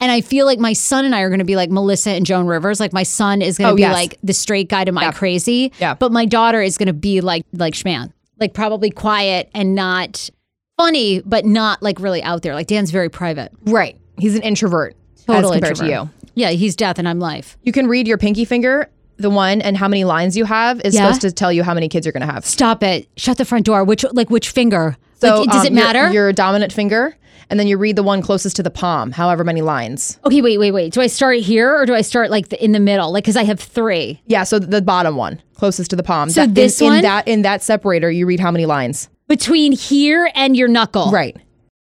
[0.00, 2.46] and I feel like my son and I are gonna be like Melissa and Joan
[2.46, 2.78] Rivers.
[2.80, 3.92] Like my son is gonna Oh, be yes.
[3.94, 5.12] like the straight guy to my Yeah.
[5.12, 5.94] crazy, Yeah.
[5.94, 10.30] But my daughter is gonna be like like Schman, like probably quiet and not
[10.78, 12.54] funny, but not like really out there.
[12.54, 13.50] Like Dan's very private.
[13.66, 13.98] Right.
[14.18, 14.94] He's an introvert
[15.26, 16.10] Total as compared to you.
[16.34, 17.58] Yeah, he's death and I'm life.
[17.64, 18.88] You can read your pinky finger,
[19.20, 21.02] the one, and how many lines you have is Yeah.
[21.06, 22.44] supposed to tell you how many kids you're gonna have.
[22.44, 23.08] Stop it.
[23.16, 23.84] Shut the front door.
[23.84, 24.96] Which like which finger?
[25.20, 26.10] So like, does um, it matter?
[26.12, 27.14] Your, dominant finger,
[27.50, 30.18] and then you read the one closest to the palm, however many lines.
[30.24, 30.92] okay, wait, wait, wait.
[30.94, 33.12] Do I start here or do I start like the, in the middle?
[33.12, 34.20] Like cuz I have 3.
[34.26, 36.30] Yeah, so the bottom one, closest to the palm.
[36.30, 36.96] So That- this in, one?
[36.96, 39.08] in that in that separator, you read how many lines.
[39.28, 41.10] Between here and your knuckle.
[41.10, 41.36] Right.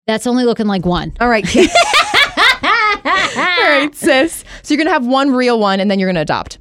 [0.08, 1.14] That's only looking like one.
[1.22, 1.46] All right.
[3.04, 3.12] All
[3.70, 4.44] right, sis.
[4.64, 6.58] So you're gonna have one real one, and then you're gonna adopt.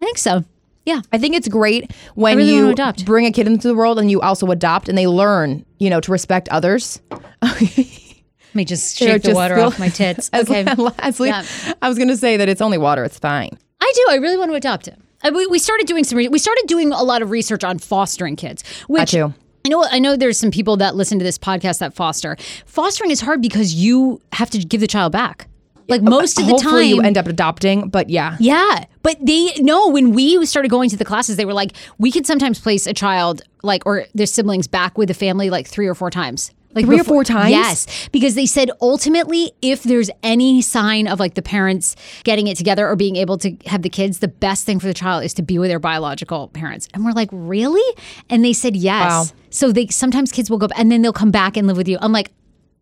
[0.00, 0.44] I think so.
[0.86, 1.02] Yeah.
[1.12, 3.04] I think it's great when really you adopt.
[3.04, 6.00] bring a kid into the world and you also adopt, and they learn, you know,
[6.00, 7.00] to respect others.
[7.42, 10.30] Let me just You shake the just water feel- off my tits.
[10.34, 10.64] Okay.
[10.74, 11.44] Lastly, Yeah.
[11.82, 13.04] I was gonna say that it's only water.
[13.04, 13.50] It's fine.
[13.80, 14.06] I do.
[14.10, 15.02] I really want to adopt him.
[15.34, 16.16] We, we started doing some.
[16.18, 18.64] Re- we started doing a lot of research on fostering kids.
[18.88, 19.34] Which too.
[19.66, 19.84] I know.
[19.90, 20.16] I know.
[20.16, 22.36] There's some people that listen to this podcast that foster.
[22.64, 25.46] Fostering is hard because you have to give the child back.
[25.90, 28.36] Like most of the Hopefully, time, you end up adopting, but yeah.
[28.38, 29.88] yeah, but they no.
[29.88, 32.94] When we started going to the classes, they were like, we can sometimes place a
[32.94, 36.52] child like or their siblings back with the family like three or four times.
[36.72, 37.50] Like Three or four times?
[37.50, 42.56] Yes, because they said ultimately, if there's any sign of like the parents getting it
[42.56, 45.34] together or being able to have the kids, the best thing for the child is
[45.34, 46.86] to be with their biological parents.
[46.94, 47.96] And we're like, really?
[48.28, 49.10] And they said yes.
[49.10, 49.24] Wow.
[49.50, 51.98] So they sometimes kids will go and then they'll come back and live with you.
[52.00, 52.30] I'm like,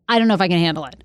[0.07, 1.03] I don't know if I can handle it.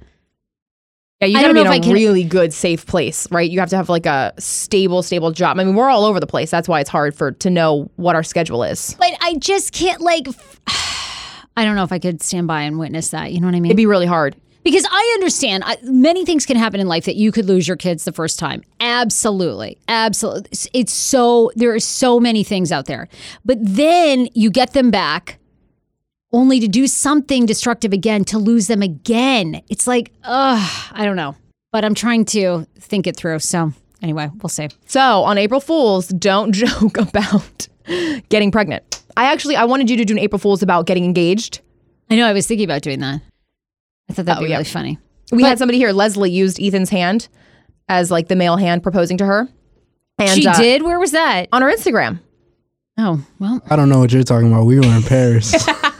[1.23, 3.49] Yeah, you gotta don't be know in a can- really good, safe place, right?
[3.49, 5.59] You have to have like a stable, stable job.
[5.59, 6.51] I mean, we're all over the place.
[6.51, 8.95] That's why it's hard for to know what our schedule is.
[8.99, 10.27] But I just can't like.
[11.55, 13.31] I don't know if I could stand by and witness that.
[13.31, 13.69] You know what I mean?
[13.69, 14.35] It'd be really hard.
[14.63, 17.77] Because I understand I, many things can happen in life that you could lose your
[17.77, 18.63] kids the first time.
[18.79, 19.77] Absolutely.
[19.87, 20.49] Absolutely.
[20.73, 23.09] It's so, there are so many things out there.
[23.43, 25.37] But then you get them back
[26.33, 29.61] only to do something destructive again, to lose them again.
[29.69, 31.35] It's like, ugh, I don't know.
[31.71, 33.39] But I'm trying to think it through.
[33.39, 34.67] So anyway, we'll see.
[34.87, 37.67] So on April Fools, don't joke about
[38.29, 39.03] getting pregnant.
[39.15, 41.61] I actually I wanted you to do an April Fools about getting engaged.
[42.09, 43.21] I know I was thinking about doing that.
[44.09, 44.55] I thought that'd Oh, be yeah.
[44.57, 44.97] really funny.
[45.31, 45.91] We had somebody here.
[45.93, 47.27] Leslie used Ethan's hand
[47.89, 49.47] as like the male hand proposing to her.
[50.19, 50.83] And she uh, did?
[50.83, 51.47] Where was that?
[51.51, 52.19] on her Instagram.
[52.99, 54.65] Oh, well, I don't know what you're talking about.
[54.65, 55.53] We were in Paris.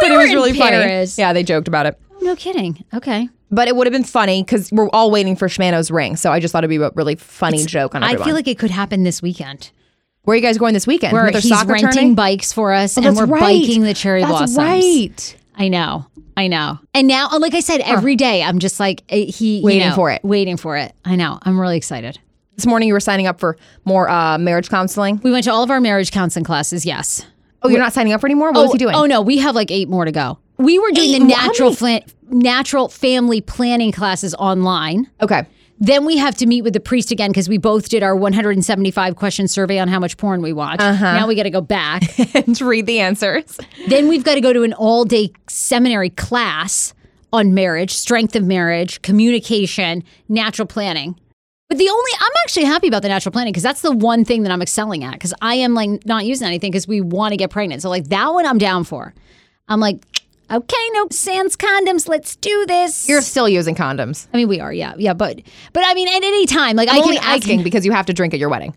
[0.00, 1.16] but it was really Paris.
[1.16, 1.24] funny.
[1.26, 1.98] Yeah, they joked about it.
[2.20, 2.84] no kidding.
[2.94, 3.28] Okay.
[3.50, 6.16] But it would have been funny because we're all waiting for Shmano's ring.
[6.16, 8.58] So I just thought it'd be a really funny joke on I feel like it
[8.58, 9.70] could happen this weekend.
[10.22, 11.12] Where are you guys going this weekend?
[11.12, 13.40] Where Another he's soccer renting bikes for us, Oh, and that's we're right.
[13.62, 14.56] biking the cherry That's blossoms.
[14.58, 15.36] right.
[15.56, 16.06] I know.
[16.36, 16.80] I know.
[16.92, 19.94] And now, like I said, every day I'm just like eh, he you Waiting know,
[19.94, 20.24] for it.
[20.24, 20.92] Waiting for it.
[21.04, 21.38] I know.
[21.42, 22.18] I'm really excited.
[22.56, 25.20] This morning you were signing up for more uh, marriage counseling.
[25.22, 26.84] We went to all of our marriage counseling classes.
[26.84, 27.24] Yes.
[27.66, 28.52] Oh, you're not signing up for anymore?
[28.52, 28.94] What oh, was he doing?
[28.94, 30.38] Oh no, we have like eight more to go.
[30.58, 31.76] We were doing Eight the natural
[32.28, 35.10] natural family planning classes online.
[35.20, 35.46] Okay.
[35.78, 39.16] Then we have to meet with the priest again because we both did our 175
[39.16, 40.80] question survey on how much porn we watch.
[40.80, 41.04] Uh-huh.
[41.04, 42.18] Now we got to go back.
[42.34, 43.58] and read the answers.
[43.88, 46.94] then we've got to go to an all day seminary class
[47.32, 51.18] on marriage, strength of marriage, communication, natural planning.
[51.68, 54.44] But the only, I'm actually happy about the natural planning because that's the one thing
[54.44, 57.36] that I'm excelling at because I am like not using anything because we want to
[57.36, 57.82] get pregnant.
[57.82, 59.12] So, like, that one I'm down for.
[59.68, 59.98] I'm like,
[60.48, 63.08] okay, no sans condoms, let's do this.
[63.08, 64.28] You're still using condoms.
[64.32, 65.40] I mean, we are, yeah, yeah, but,
[65.72, 67.90] but I mean, at any time, like, I'm I only can, I can, because you
[67.90, 68.72] have to drink at your wedding.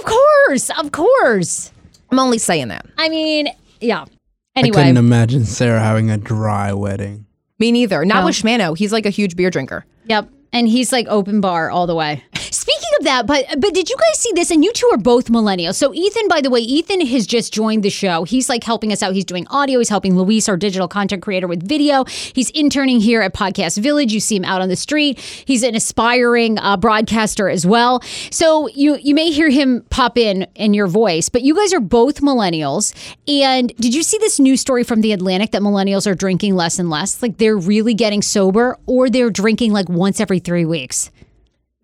[0.00, 1.70] of course, of course.
[2.10, 2.86] I'm only saying that.
[2.96, 3.48] I mean,
[3.80, 4.04] yeah.
[4.04, 4.08] Anyway,
[4.54, 7.26] I Anyway, couldn't imagine Sarah having a dry wedding.
[7.58, 8.06] Me neither.
[8.06, 8.26] Not No.
[8.26, 8.74] with Shmano.
[8.78, 9.84] He's like a huge beer drinker.
[10.06, 10.30] Yep.
[10.52, 12.24] And he's like open bar all the way.
[12.66, 14.50] Speaking of that, but but did you guys see this?
[14.50, 15.76] And you two are both millennials.
[15.76, 18.24] So Ethan, by the way, Ethan has just joined the show.
[18.24, 19.14] He's like helping us out.
[19.14, 19.78] He's doing audio.
[19.78, 22.02] He's helping Luis, our digital content creator, with video.
[22.06, 24.12] He's interning here at Podcast Village.
[24.12, 25.20] You see him out on the street.
[25.20, 28.00] He's an aspiring uh, broadcaster as well.
[28.32, 31.28] So you you may hear him pop in in your voice.
[31.28, 32.92] But you guys are both millennials.
[33.28, 36.80] And did you see this news story from the Atlantic that millennials are drinking less
[36.80, 37.22] and less?
[37.22, 41.12] Like they're really getting sober, or they're drinking like once every three weeks.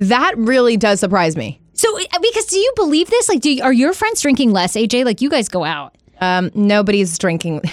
[0.08, 1.60] That really does surprise me.
[1.74, 3.28] So, uh, because do you believe this?
[3.28, 5.04] Like, do you, are your friends drinking less, AJ?
[5.04, 5.96] Like, you guys go out.
[6.20, 7.62] Um, nobody's drinking.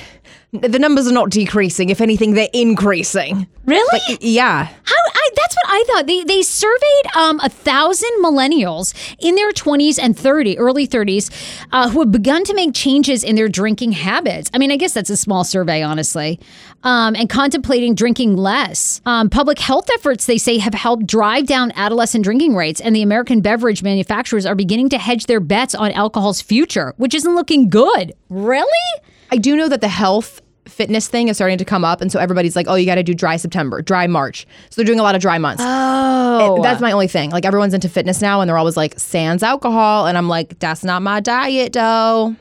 [0.52, 1.90] The numbers are not decreasing.
[1.92, 3.46] If anything, they're increasing.
[3.66, 4.18] Really?
[4.20, 4.64] Yeah.
[4.66, 4.96] How?
[5.14, 5.29] I,
[5.70, 6.08] I thought.
[6.08, 11.30] They they surveyed um a thousand millennials in their twenties and thirty, early thirties,
[11.72, 14.50] uh, who have begun to make changes in their drinking habits.
[14.54, 16.40] I mean, I guess that's a small survey, honestly.
[16.82, 19.02] Um, and contemplating drinking less.
[19.06, 23.02] Um, public health efforts, they say, have helped drive down adolescent drinking rates, and the
[23.02, 27.70] American beverage manufacturers are beginning to hedge their bets on alcohol's future, which isn't looking
[27.70, 28.14] good.
[28.30, 28.88] Really?
[29.30, 30.42] I do know that the health
[30.80, 32.00] fitness thing is starting to come up.
[32.00, 34.48] And so everybody's like, oh, you got to do dry September, dry March.
[34.70, 35.62] So they're doing a lot of dry months.
[35.62, 37.32] Oh, That's my only thing.
[37.32, 40.08] Like everyone's into fitness now and they're always like, sans alcohol.
[40.08, 42.34] And I'm like, that's not my diet, though.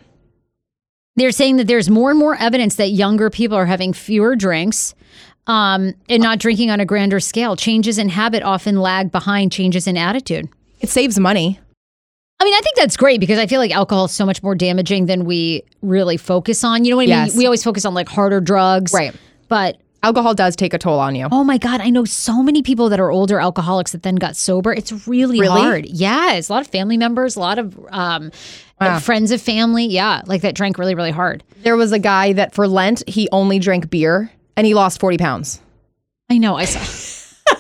[1.17, 4.95] They're saying that there's more and more evidence that younger people are having fewer drinks
[5.49, 7.57] um, and not drinking on a grander scale.
[7.57, 10.49] Changes in habit often lag behind changes in attitude.
[10.81, 11.59] It saves money.
[12.41, 14.55] I mean, I think that's great because I feel like alcohol is so much more
[14.55, 16.85] damaging than we really focus on.
[16.85, 17.31] You know what I Yes.
[17.31, 17.39] mean?
[17.39, 18.93] We always focus on like harder drugs.
[18.93, 19.15] Right.
[19.49, 21.27] But Alcohol does take a toll on you.
[21.33, 24.37] oh my God, I know so many people that are older alcoholics that then got
[24.37, 24.73] sober.
[24.73, 25.61] It's really, Really?
[25.61, 25.87] hard.
[25.87, 26.35] Yeah.
[26.35, 28.31] It's a lot of family members, a lot of um,
[29.01, 29.87] friends of family.
[29.87, 30.23] Yeah.
[30.27, 31.43] Like that drank really, really hard.
[31.65, 35.19] There was a guy that for Lent, he only drank beer and he lost 40
[35.19, 35.61] pounds.
[36.31, 36.55] I know.
[36.55, 36.79] I saw.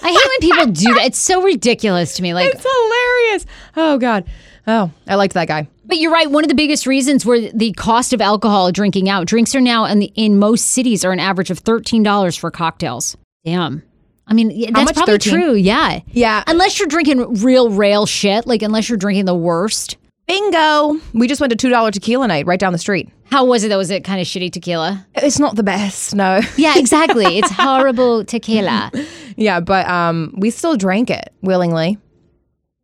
[0.00, 1.06] I hate when people do that.
[1.06, 2.34] It's so ridiculous to me.
[2.34, 3.46] Like, It's hilarious.
[3.76, 4.24] Oh, God.
[4.68, 5.66] Oh, I liked that guy.
[5.86, 6.30] but you're right.
[6.30, 9.26] One of the biggest reasons were the cost of alcohol drinking out.
[9.26, 12.50] Drinks are now in the, in most cities are an average of thirteen dollars for
[12.50, 13.16] cocktails.
[13.44, 13.82] Damn.
[14.26, 15.32] I mean, that's probably 13?
[15.32, 15.54] true.
[15.54, 16.00] Yeah.
[16.08, 16.44] Yeah.
[16.46, 19.96] Unless you're drinking real rail shit, like unless you're drinking the worst.
[20.26, 21.00] Bingo.
[21.14, 23.08] We just went to $2 tequila night right down the street.
[23.30, 23.78] How was it though?
[23.78, 25.06] Was it kind of shitty tequila?
[25.14, 26.40] It's not the best, no.
[26.58, 27.38] Yeah, exactly.
[27.38, 28.92] it's horrible tequila.
[29.36, 31.96] yeah, but um, we still drank it willingly.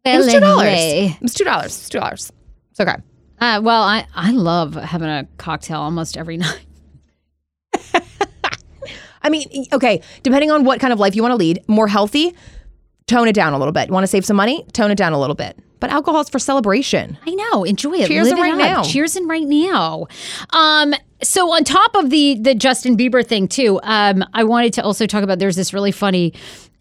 [0.04, 0.40] It was $2.
[0.40, 1.06] Willingly.
[1.06, 1.64] It was $2.
[1.64, 2.12] It's $2.
[2.70, 2.96] It's okay.
[3.40, 6.66] Uh, well, I, I love having a cocktail almost every night.
[9.22, 12.34] I mean, okay, depending on what kind of life you want to lead, more healthy,
[13.06, 13.90] tone it down a little bit.
[13.90, 14.66] Want to save some money?
[14.72, 15.58] Tone it down a little bit.
[15.80, 17.18] But alcohol is for celebration.
[17.26, 17.64] I know.
[17.64, 18.06] Enjoy it.
[18.08, 18.58] Cheers Live it right up.
[18.58, 18.82] now.
[18.82, 20.06] Cheers in right now.
[20.50, 24.82] Um, so on top of the the Justin Bieber thing too, um, I wanted to
[24.82, 25.38] also talk about.
[25.38, 26.34] There's this really funny.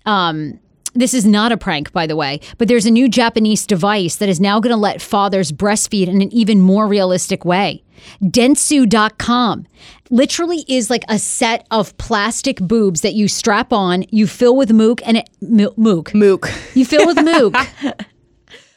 [0.06, 0.60] Um,
[0.94, 4.30] this is not a prank, by the way, but there's a new Japanese device that
[4.30, 7.84] is now going to let fathers breastfeed in an even more realistic way.
[8.22, 9.66] Dentsu.com
[10.10, 14.72] literally is like a set of plastic boobs that you strap on, you fill with
[14.72, 16.14] mook and it mook.
[16.14, 16.50] Mook.
[16.74, 17.56] You fill with mook.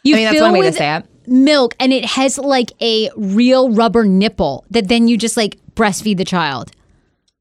[0.03, 1.05] You I mean, that's fill one way to with say it.
[1.27, 6.17] milk and it has like a real rubber nipple that then you just like breastfeed
[6.17, 6.71] the child.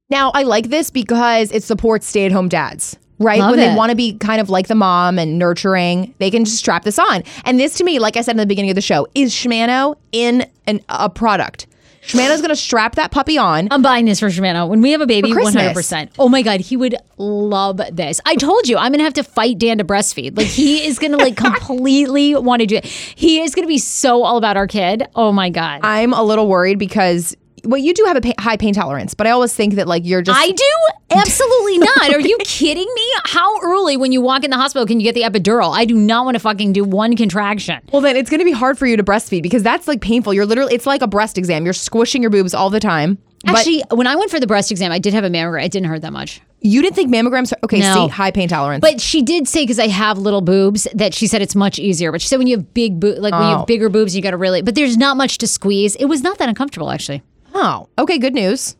[0.09, 3.39] Now, I like this because it supports stay at home dads, right?
[3.39, 3.69] Love when it.
[3.69, 6.83] they want to be kind of like the mom and nurturing, they can just strap
[6.83, 7.23] this on.
[7.43, 9.95] And this to me, like I said in the beginning of the show, is Shimano
[10.11, 11.67] in an, a product.
[12.05, 13.67] Shimano's going to strap that puppy on.
[13.71, 14.67] I'm buying this for Shimano.
[14.69, 16.11] When we have a baby, 100%.
[16.19, 18.21] Oh my God, he would love this.
[18.25, 20.37] I told you, I'm going to have to fight Dan to breastfeed.
[20.37, 22.85] Like, he is going to like completely want to do it.
[22.85, 25.07] He is going to be so all about our kid.
[25.15, 25.79] Oh my God.
[25.83, 29.27] I'm a little worried because, well, you do have a pa- high pain tolerance, but
[29.27, 30.39] I always think that like you're just.
[30.39, 30.71] I do?
[31.11, 32.13] Absolutely not.
[32.13, 33.11] Are you kidding me?
[33.25, 35.75] How early when you walk in the hospital can you get the epidural?
[35.75, 37.79] I do not want to fucking do one contraction.
[37.91, 40.33] well, then it's going to be hard for you to breastfeed because that's like painful.
[40.33, 41.63] You're literally, it's like a breast exam.
[41.63, 43.17] You're squishing your boobs all the time.
[43.43, 45.63] But Actually, when I went for the breast exam, I did have a mammogram.
[45.63, 46.41] It didn't hurt that much.
[46.61, 47.93] you didn't think mammograms are, okay, No.
[47.93, 48.81] see, high pain tolerance.
[48.81, 52.11] But she did say because I have little boobs that she said it's much easier.
[52.11, 53.57] But she said when you have big boob, like when you Oh.
[53.59, 54.63] have bigger boobs, you got to really.
[54.63, 55.95] But there's not much to squeeze.
[55.97, 57.21] It was not that uncomfortable actually.
[57.55, 58.75] Oh, okay, good news.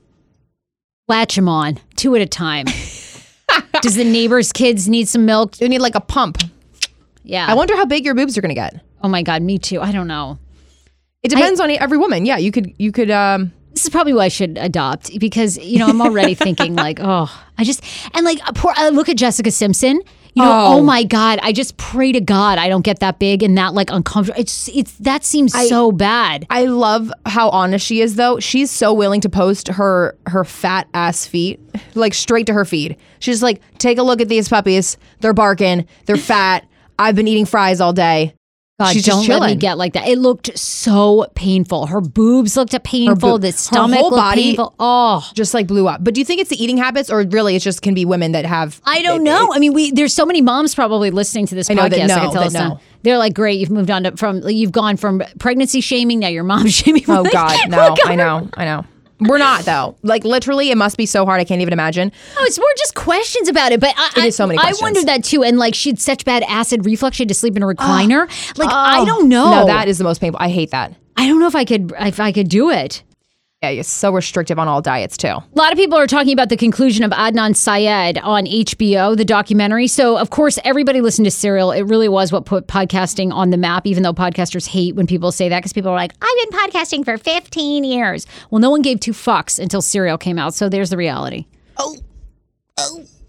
[1.07, 2.65] Latch them on two at a time.
[3.81, 5.59] Does the neighbor's kids need some milk?
[5.61, 6.37] You need like a pump.
[7.23, 7.45] Yeah.
[7.47, 8.81] I wonder how big your boobs are going to get.
[9.01, 9.81] oh my god, me too.
[9.81, 10.37] I don't know.
[11.23, 12.25] It depends on every woman.
[12.25, 15.79] Yeah, you could you could um This is probably why I should adopt because you
[15.79, 17.83] know I'm already thinking like, oh, I just
[18.13, 18.73] and like poor.
[18.75, 20.01] I look at Jessica Simpson.
[20.35, 20.77] You know, oh.
[20.77, 20.83] Oh.
[20.83, 21.39] my God!
[21.41, 24.39] I just pray to God I don't get that big and that like uncomfortable.
[24.39, 26.45] It's it's that seems so bad.
[26.49, 28.39] I love how honest she is though.
[28.39, 31.59] She's so willing to post her her fat ass feet
[31.95, 32.97] like straight to her feed.
[33.19, 34.97] She's like, "Take a look at these puppies.
[35.21, 35.87] They're barking.
[36.05, 36.67] They're fat.
[36.99, 38.35] I've been eating fries all day."
[38.77, 40.05] God, She's don't let me get like that.
[40.05, 41.85] It looked so painful.
[41.85, 43.15] Her boobs looked painful.
[43.15, 44.75] boob- the stomach whole looked body- painful.
[44.77, 46.03] Oh, Just like blew up.
[46.03, 48.33] But do you think it's the eating habits or really it just can be women
[48.33, 49.53] that have I don't know.
[49.53, 51.77] I mean, we there's so many moms probably listening to this I podcast.
[51.77, 52.81] that I can tell that us.
[53.03, 56.43] They're like, great, you've moved on to from you've gone from pregnancy shaming now you're
[56.43, 57.05] mom shaming.
[57.07, 57.95] Oh Like, god, no.
[58.03, 58.49] I know.
[58.55, 58.85] I know.
[59.19, 59.95] We're not though.
[60.01, 62.11] Like literally it must be so hard I can't even imagine.
[62.35, 63.79] No, it's more just questions about it.
[63.79, 64.81] But I, It I, is so many I questions.
[64.81, 65.43] wondered that too.
[65.43, 68.27] And like she had such bad acid reflux, she had to sleep in a recliner.
[68.57, 69.05] like I oh.
[69.05, 69.45] don't know.
[69.45, 69.51] Oh.
[69.61, 70.39] No, that is the most painful.
[70.41, 70.95] I hate that.
[71.17, 73.03] I don't know if I could if I could do it.
[73.71, 75.27] You're so restrictive on all diets too.
[75.27, 79.25] A lot of people are talking about the conclusion of Adnan Syed on HBO, the
[79.25, 79.87] documentary.
[79.87, 81.71] So, of course, everybody listened to Serial.
[81.71, 85.31] It really was what put podcasting on the map, even though podcasters hate when people
[85.31, 88.27] say that because people are like, I've been podcasting for 15 years.
[88.49, 90.53] Well, no one gave two fucks until Serial came out.
[90.53, 91.45] So, there's the reality.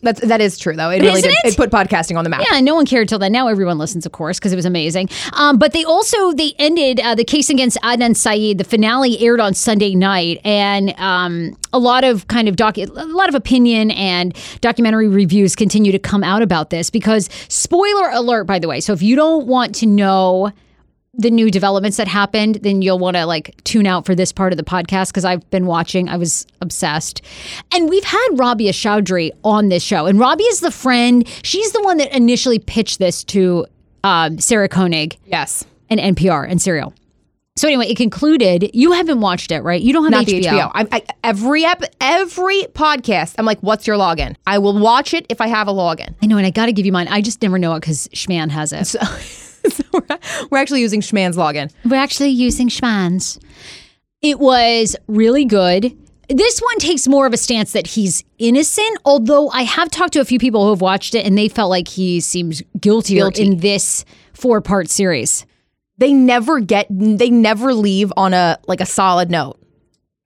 [0.07, 0.90] That's that is true though.
[0.90, 1.38] It really isn't did.
[1.45, 1.55] it?
[1.55, 2.42] It put podcasting on the map.
[2.49, 3.33] Yeah, no one cared till then.
[3.33, 5.09] Now everyone listens, of course, because it was amazing.
[5.33, 8.59] Um, but they also they ended uh, the case against Adnan Syed.
[8.59, 12.87] The finale aired on Sunday night, and um, a lot of kind of doc, a
[12.87, 18.45] lot of opinion and documentary reviews continue to come out about this because spoiler alert,
[18.45, 18.79] by the way.
[18.79, 20.53] So if you don't want to know
[21.18, 24.52] the new developments that happened, then you'll want to like tune out for this part
[24.52, 26.09] of the podcast because I've been watching.
[26.09, 27.22] I was obsessed.
[27.72, 30.07] And we've had Rabia Chaudry on this show.
[30.07, 31.26] And Rabia is the friend.
[31.42, 33.66] She's the one that initially pitched this to
[34.05, 35.64] um, Sarah Koenig Yes.
[35.88, 36.92] and NPR and Serial.
[37.57, 38.70] So anyway, it concluded.
[38.74, 39.81] You haven't watched it, right?
[39.81, 40.42] You don't have Not HBO.
[40.42, 40.70] the HBO.
[40.74, 45.24] I, I, every ep, every podcast, I'm like, "What's your login?" I will watch it
[45.31, 46.14] if I have a login.
[46.22, 47.09] I know, and I got to give you mine.
[47.09, 48.85] I just never know it because Schman has it.
[48.85, 48.98] so
[49.92, 50.18] we're,
[50.50, 51.72] we're actually using Schman's login.
[51.85, 53.38] We're actually using Schmans.
[54.22, 55.96] It was really good.
[56.29, 60.20] This one takes more of a stance that he's innocent, although I have talked to
[60.20, 63.46] a few people who have watched it and they felt like he seems guiltier Guilty.
[63.46, 65.46] in this four part series.
[65.98, 66.87] They never get.
[66.90, 69.59] They never leave on a like a solid note.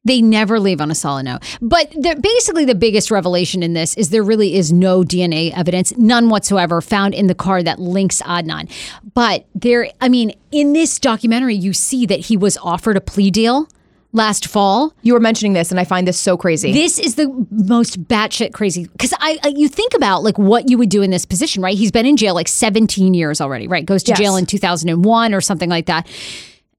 [0.05, 1.43] They never leave on a solid note.
[1.61, 5.93] But the, basically, the biggest revelation in this is there really is no DNA evidence,
[5.99, 8.71] none whatsoever, found in the car that links Adnan.
[9.13, 13.31] But there, I mean, in this documentary, you see that he was offered a plea
[13.31, 13.69] deal
[14.13, 14.95] last fall.
[15.03, 16.73] You were mentioning this, and I find this so crazy.
[16.73, 20.79] This is the most batshit crazy because I, I you think about like what you
[20.79, 21.77] would do in this position, right?
[21.77, 23.85] He's been in jail like 17 years already, right?
[23.85, 24.19] Goes to Yes.
[24.19, 26.09] jail in 2001 or something like that.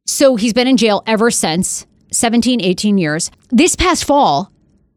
[0.08, 3.32] So he's been in jail ever since 17, 18 years.
[3.50, 4.52] This past fall,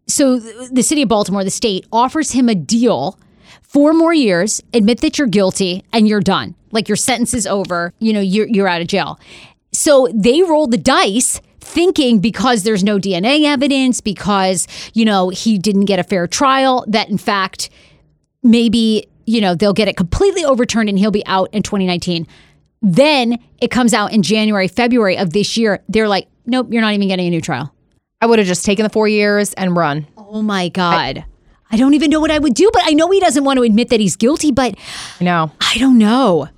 [0.06, 3.18] so the city of Baltimore, the state, offers him a deal
[3.62, 6.54] four more years, admit that you're guilty, and you're done.
[6.70, 9.18] Like your sentence is over, you know, you're, you're out of jail.
[9.72, 15.58] So they roll the dice thinking because there's no DNA evidence, because, you know, he
[15.58, 17.70] didn't get a fair trial, that in fact,
[18.42, 22.26] maybe, you know, they'll get it completely overturned and he'll be out in 2019.
[22.82, 25.82] Then it comes out in January, February of this year.
[25.88, 27.74] They're like, nope, you're not even getting a new trial.
[28.20, 30.06] I would have just taken the four years and run.
[30.16, 31.24] Oh my God.
[31.70, 33.62] I, don't even know what I would do, but I know he doesn't want to
[33.62, 34.76] admit that he's guilty, but
[35.20, 35.50] I know.
[35.60, 36.48] I don't know.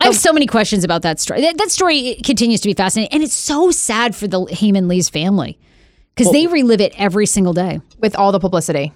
[0.00, 1.42] I have so many questions about that story.
[1.42, 3.12] That, that story continues to be fascinating.
[3.12, 5.58] And it's so sad for the Hae Min Lee's family
[6.14, 7.80] because they relive it every single day.
[7.98, 8.92] With all the publicity.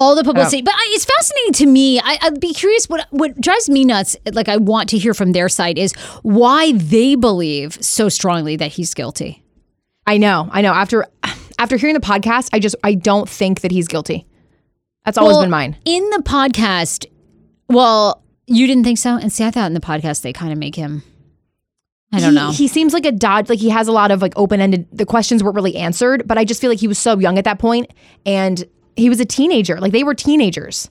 [0.00, 0.62] All the publicity.
[0.62, 2.00] But I, it's fascinating to me.
[2.00, 5.32] I, I'd be curious what, what drives me nuts, like I want to hear from
[5.32, 9.44] their side, is why they believe so strongly that he's guilty.
[10.10, 10.48] I know.
[10.50, 10.72] I know.
[10.72, 11.06] After
[11.58, 14.26] after hearing the podcast, I just I don't think that he's guilty.
[15.04, 15.76] That's always Well, been mine.
[15.84, 17.06] In the podcast,
[17.68, 19.16] well, you didn't think so?
[19.16, 21.04] And see, I thought in the podcast they kind of make him.
[22.12, 22.50] I don't he, know.
[22.50, 23.48] He seems like a dodge.
[23.48, 24.88] Like he has a lot of like open ended.
[24.92, 27.44] The questions weren't really answered, but I just feel like he was so young at
[27.44, 27.92] that point,
[28.26, 28.64] and
[28.96, 29.78] he was a teenager.
[29.78, 30.90] Like they were teenagers.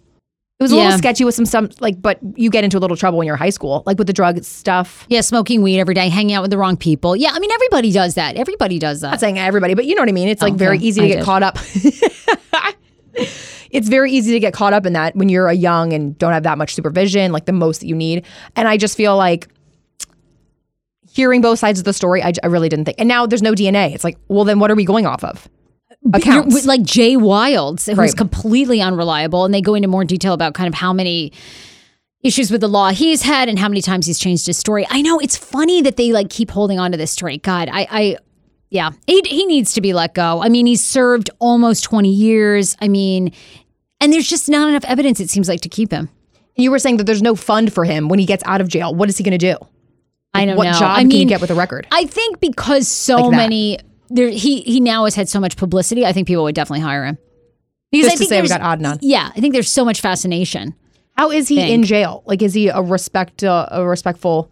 [0.59, 0.83] It was a Yeah.
[0.83, 3.37] little sketchy with some some like, but you get into a little trouble when you're
[3.37, 5.05] high school, like with the drug stuff.
[5.07, 7.15] yeah, smoking weed every day, hanging out with the wrong people.
[7.15, 8.35] Yeah, I mean everybody does that.
[8.35, 9.11] Everybody does that.
[9.11, 10.27] not saying everybody, but you know what I mean.
[10.27, 11.23] It's like very easy to I get did.
[11.23, 11.57] caught up.
[13.71, 16.33] it's very easy to get caught up in that when you're a young and don't
[16.33, 18.25] have that much supervision, like the most that you need.
[18.57, 19.47] And I just feel like
[21.09, 22.99] hearing both sides of the story, I, I really didn't think.
[22.99, 23.93] And now there's no DNA.
[23.95, 25.47] It's like, well, then what are we going off of?
[26.13, 26.65] Accounts.
[26.65, 28.15] like Jay Wilds, who's Right.
[28.15, 31.31] completely unreliable, and they go into more detail about kind of how many
[32.23, 34.85] issues with the law he's had and how many times he's changed his story.
[34.89, 37.37] I know it's funny that they like keep holding on to this story.
[37.37, 38.17] God, I, I
[38.69, 40.41] yeah, he he needs to be let go.
[40.41, 42.75] I mean, he's served almost twenty years.
[42.81, 43.31] I mean,
[43.99, 45.19] and there's just not enough evidence.
[45.19, 46.09] It seems like to keep him.
[46.55, 48.93] You were saying that there's no fund for him when he gets out of jail.
[48.93, 49.57] What is he going to do?
[50.33, 50.73] I don't what know.
[50.73, 51.87] job I can mean, you get with a record?
[51.91, 53.79] I think because so Like many
[54.09, 56.05] there, he he now has had so much publicity.
[56.05, 57.17] I think people would definitely hire him.
[57.91, 58.99] Because Just I to think say we got Adnan.
[59.01, 60.75] Yeah, I think there's so much fascination.
[61.17, 61.71] How is he think.
[61.71, 62.23] in jail?
[62.25, 64.51] Like, is he a respect uh, a respectful?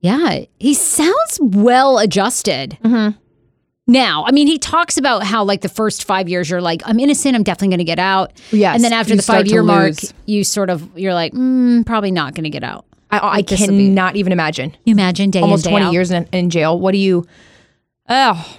[0.00, 2.78] Yeah, he sounds well adjusted.
[2.84, 3.18] Mm-hmm.
[3.88, 6.98] Now, I mean, he talks about how like the first five years you're like, I'm
[6.98, 8.32] innocent, I'm definitely going to get out.
[8.50, 9.94] Yes, and then after the five year mark,
[10.26, 12.84] you sort of you're like, mm, probably not going to get out.
[13.10, 14.76] I, I Like, be- cannot even imagine.
[14.84, 15.92] You imagine day Almost day 20 out.
[15.92, 16.78] years in, in jail.
[16.78, 17.26] What do you?
[18.08, 18.58] Oh,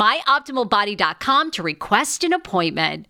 [0.00, 3.06] myoptimalbody.com to request an appointment.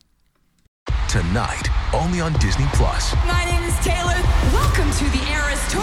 [1.09, 3.15] Tonight, only on Disney Plus.
[3.27, 4.17] My name is Taylor.
[4.53, 5.83] Welcome to the Eras Tour.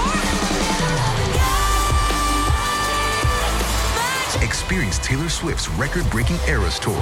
[4.43, 7.01] Experience Taylor Swift's record breaking Eras Tour.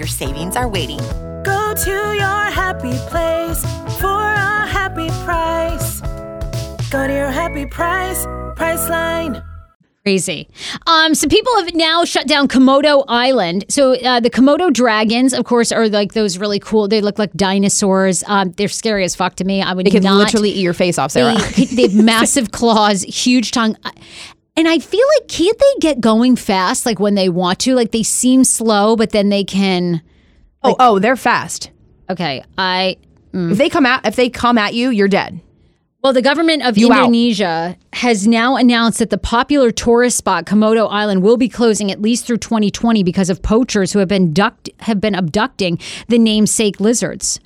[0.00, 0.96] Your savings are waiting.
[1.44, 3.62] Go to your happy place
[4.00, 6.00] for a happy price.
[6.90, 8.24] Go to your happy price,
[8.56, 9.44] Priceline.
[10.02, 10.48] Crazy.
[10.86, 13.66] Um, so people have now shut down Komodo Island.
[13.68, 16.88] So uh, the Komodo dragons, of course, are like those really cool.
[16.88, 18.24] They look like dinosaurs.
[18.26, 19.60] Um, they're scary as fuck to me.
[19.60, 20.16] I would They could not.
[20.16, 21.36] literally eat your face off, Sarah.
[21.54, 23.76] They, they have massive claws, huge tongue.
[24.60, 26.84] And I feel like can't they get going fast?
[26.84, 27.74] Like when they want to?
[27.74, 30.02] Like they seem slow, but then they can.
[30.62, 31.70] oh, oh, they're fast.
[32.10, 32.98] Okay, I
[33.32, 33.52] mm.
[33.52, 35.40] If they come at if they come at you, you're dead.
[36.02, 37.06] Well, the government of You out.
[37.06, 42.02] Indonesia has now announced that the popular tourist spot Komodo Island will be closing at
[42.02, 46.80] least through 2020 because of poachers who have been duct- have been abducting the namesake
[46.80, 47.40] lizards.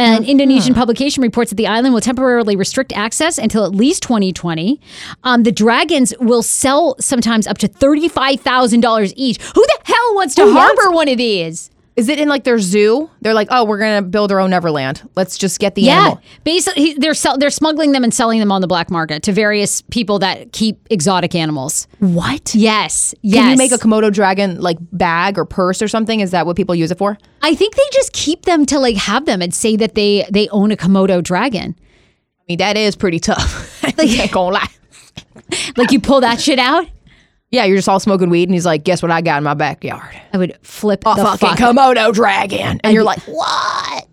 [0.00, 4.80] An Indonesian publication reports that the island will temporarily restrict access until at least 2020.
[5.24, 9.40] Um, the dragons will sell sometimes up to $35,000 each.
[9.42, 11.70] Who the hell wants to Who wants- harbor one of these?
[11.96, 13.10] Is it in like their zoo?
[13.20, 15.06] They're like, oh, we're gonna build our own Neverland.
[15.16, 16.20] Let's just get the Yeah, animal.
[16.44, 19.82] basically they're sell- they're smuggling them and selling them on the black market to various
[19.82, 21.86] people that keep exotic animals.
[21.98, 22.54] What?
[22.54, 23.42] Yes, yes.
[23.42, 26.20] Can you make a Komodo dragon like bag or purse or something?
[26.20, 27.18] Is that what people use it for?
[27.42, 30.48] I think they just keep them to like have them and say that they they
[30.50, 31.74] own a Komodo dragon.
[31.78, 33.82] I mean, that is pretty tough.
[33.84, 34.68] I ain't gonna lie.
[35.76, 36.86] Like you pull that shit out,
[37.50, 39.54] Yeah, you're just all smoking weed, and he's like, "Guess what I got in my
[39.54, 40.14] backyard?
[40.32, 41.58] I would flip A the fucking fuck.
[41.58, 44.06] Komodo dragon." And you're like, "What?"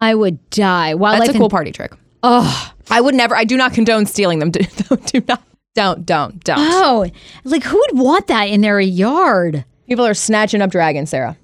[0.00, 0.94] I would die.
[0.94, 1.92] Wildlife That's a cool and- party trick.
[2.22, 3.36] Oh, I would never.
[3.36, 4.50] I do not condone stealing them.
[4.52, 4.60] Do,
[5.06, 5.42] do not.
[5.74, 6.06] Don't.
[6.06, 6.42] Don't.
[6.44, 6.58] Don't.
[6.60, 7.10] Oh,
[7.44, 9.64] like who would want that in their yard?
[9.88, 11.36] People are snatching up dragons, Sarah.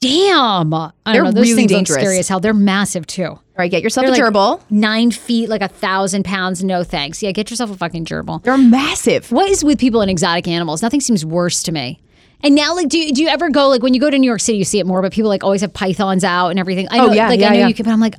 [0.00, 1.30] Damn, I don't They're know.
[1.32, 1.90] Those really things dangerous.
[1.96, 2.40] look scary as hell.
[2.40, 3.38] They're massive too.
[3.62, 4.60] Right, get yourself They're a like gerbil.
[4.70, 6.64] nine feet, like a thousand pounds.
[6.64, 7.22] No thanks.
[7.22, 8.42] Yeah, get yourself a fucking gerbil.
[8.42, 9.30] They're massive.
[9.30, 10.82] What is with people and exotic animals?
[10.82, 12.00] Nothing seems worse to me.
[12.42, 14.26] And now, like, do you, do you ever go like when you go to New
[14.26, 16.88] York City, you see it more, but people like always have pythons out and everything.
[16.90, 17.68] I Oh, know, yeah, like yeah, I know yeah.
[17.68, 18.16] you can, but I'm like,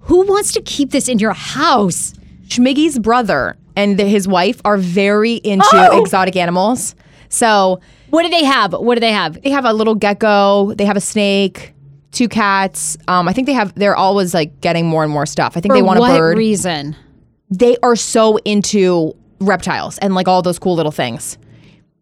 [0.00, 2.14] who wants to keep this in your house?
[2.48, 6.00] Schmiggy's brother and the, his wife are very into Oh!
[6.00, 6.94] exotic animals.
[7.28, 8.72] So What do they have?
[8.72, 9.42] What do they have?
[9.42, 10.72] they have a little gecko.
[10.72, 11.74] They have a snake.
[12.16, 12.96] Two cats.
[13.08, 13.74] Um, I think they have.
[13.74, 15.54] They're always like getting more and more stuff.
[15.56, 16.38] I think they For want a what bird.
[16.38, 16.96] reason?
[17.50, 21.36] they are so into reptiles and like all those cool little things.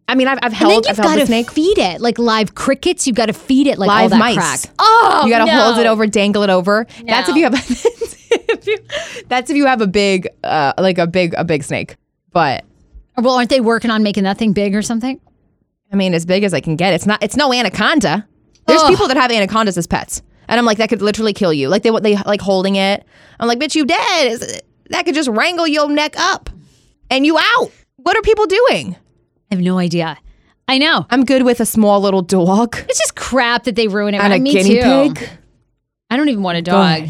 [0.07, 1.51] I mean, I've, I've And then held, you've I've held got a to snake.
[1.51, 3.05] feed it like live crickets.
[3.07, 4.35] You've got to feed it like all Live that mice.
[4.37, 4.59] crack.
[4.79, 5.59] Oh, you gotta no.
[5.65, 6.87] hold it over, dangle it over.
[7.05, 7.53] That's if you have.
[8.49, 8.77] if you,
[9.27, 11.97] that's if you have a big, uh, like a big, a big snake.
[12.31, 12.63] But
[13.17, 15.19] Well, aren't they working on making that thing big or something?
[15.91, 16.93] I mean, as big as I can get.
[16.93, 17.21] It's not.
[17.21, 18.27] It's no anaconda.
[18.67, 18.89] There's Ugh.
[18.89, 21.69] people that have anacondas as pets, and I'm like, that could literally kill you.
[21.69, 23.05] Like they they like holding it.
[23.39, 24.61] I'm like, bitch, you dead.
[24.89, 26.49] That could just wrangle your neck up,
[27.09, 27.71] and you out.
[27.97, 28.95] What are people doing?
[29.51, 30.17] I have no idea.
[30.67, 31.05] I know.
[31.09, 34.21] I'm good with a small little dog It's just crap that they ruin it.
[34.21, 35.13] and a me guinea too.
[35.13, 35.29] pig.
[36.09, 37.09] I don't even want a dog.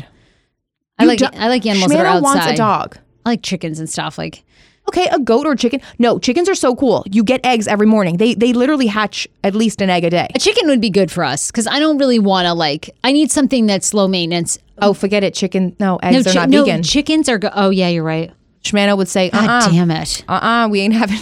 [0.98, 2.22] I You like do- I like animals that are outside.
[2.22, 2.98] wants a dog.
[3.26, 4.18] I like chickens and stuff.
[4.18, 4.44] Like
[4.88, 5.82] Okay, a goat or chicken.
[5.98, 7.04] No, chickens are so cool.
[7.12, 8.18] You get eggs every morning.
[8.18, 10.28] They they literally hatch at least an egg a day.
[10.36, 12.90] a chicken would be good for us because I don't really want to like.
[13.04, 14.58] I need something that's low maintenance.
[14.82, 15.34] Oh, forget it.
[15.34, 15.76] Chicken.
[15.80, 16.84] No, eggs no, are chi- not no, vegan.
[16.84, 17.38] chickens are.
[17.40, 18.32] Go- oh yeah, you're right.
[18.64, 20.24] Shmano would say, God uh-uh, damn it.
[20.28, 21.20] uh-uh, we ain't having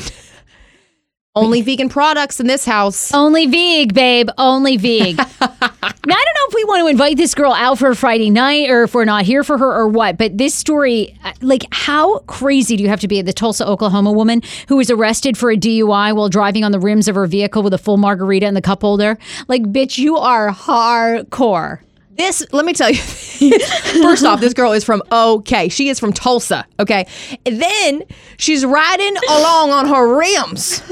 [1.36, 3.12] only vegan products in this house.
[3.12, 4.30] Only veg, babe.
[4.38, 5.18] Only veg.
[5.18, 8.30] now I don't know if we want to invite this girl out for a Friday
[8.30, 10.18] night or if we're not here for her or what.
[10.18, 13.22] But this story, uh, like, how crazy do you have to be?
[13.24, 17.08] The Tulsa, Oklahoma woman who was arrested for a DUI while driving on the rims
[17.08, 19.18] of her vehicle with a full margarita in the cup holder.
[19.48, 21.80] Like, bitch, you are hardcore.
[22.16, 23.02] This, let me tell you.
[24.04, 25.68] First off, this girl is from okay.
[25.68, 26.64] She is from Tulsa.
[26.80, 27.08] Okay,
[27.44, 28.04] and then
[28.38, 30.84] she's riding along on her rims.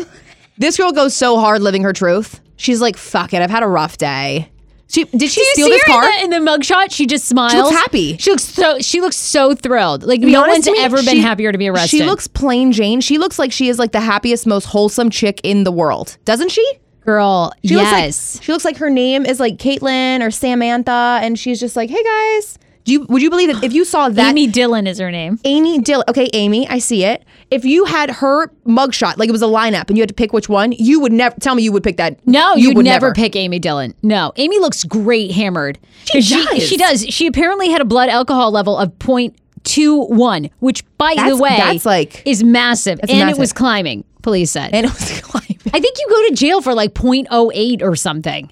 [0.61, 2.39] This girl goes so hard living her truth.
[2.55, 4.49] She's like, "Fuck it, I've had a rough day."
[4.87, 6.03] She did she Do you steal see this her car?
[6.21, 6.91] in the, in the mugshot?
[6.91, 7.71] She just smiles.
[7.71, 8.17] happy.
[8.17, 8.77] She looks so.
[8.79, 10.03] She looks so thrilled.
[10.03, 11.89] Like no one's me, ever been she- happier to be arrested.
[11.97, 13.01] She looks plain Jane.
[13.01, 16.49] She looks like she is like the happiest, most wholesome chick in the world, doesn't
[16.51, 16.65] she?
[17.03, 17.51] girl.
[17.63, 17.81] She yes.
[17.81, 21.75] looks like she looks like her name is like Caitlin or Samantha, and she's just
[21.75, 24.87] like, "Hey guys." Do you would you believe that if you saw that Amy Dillon
[24.87, 25.39] is her name.
[25.43, 26.03] Amy Dill.
[26.07, 27.23] Okay, Amy, I see it.
[27.51, 30.33] If you had her mugshot, like it was a lineup, and you had to pick
[30.33, 32.25] which one, you would never tell me you would pick that.
[32.25, 33.93] No, you you'd would never, pick Amy Dillon.
[34.01, 35.77] No, Amy looks great hammered.
[36.05, 36.63] She does.
[36.63, 37.05] She, does.
[37.09, 41.85] She apparently had a blood alcohol level of 0.21, which, by That's- the way, that's
[41.85, 43.37] like- is massive, and massive.
[43.37, 44.03] it was climbing.
[44.21, 44.73] Police said.
[44.73, 45.59] And it was climbing.
[45.73, 48.51] I think you go to jail for like 0.08 or something.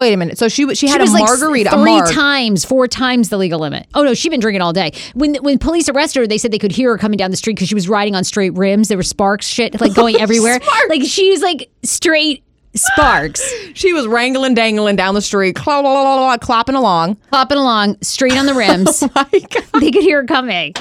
[0.00, 0.36] Wait a minute.
[0.36, 2.10] So she she had she was a like margarita, a three marg.
[2.12, 3.86] times, four times the legal limit.
[3.94, 4.92] Oh no, she'd been drinking all day.
[5.14, 7.54] When when police arrested her, they said they could hear her coming down the street
[7.54, 8.88] because she was riding on straight rims.
[8.88, 10.60] There were sparks, shit, like going everywhere.
[10.90, 12.42] Like she was like straight
[12.74, 13.40] sparks,
[13.74, 17.14] She was wrangling, dangling down the street, la- la- clapping along.
[17.30, 19.02] popping along straight on the rims.
[19.02, 19.80] Oh, my God.
[19.80, 20.74] they could hear her coming.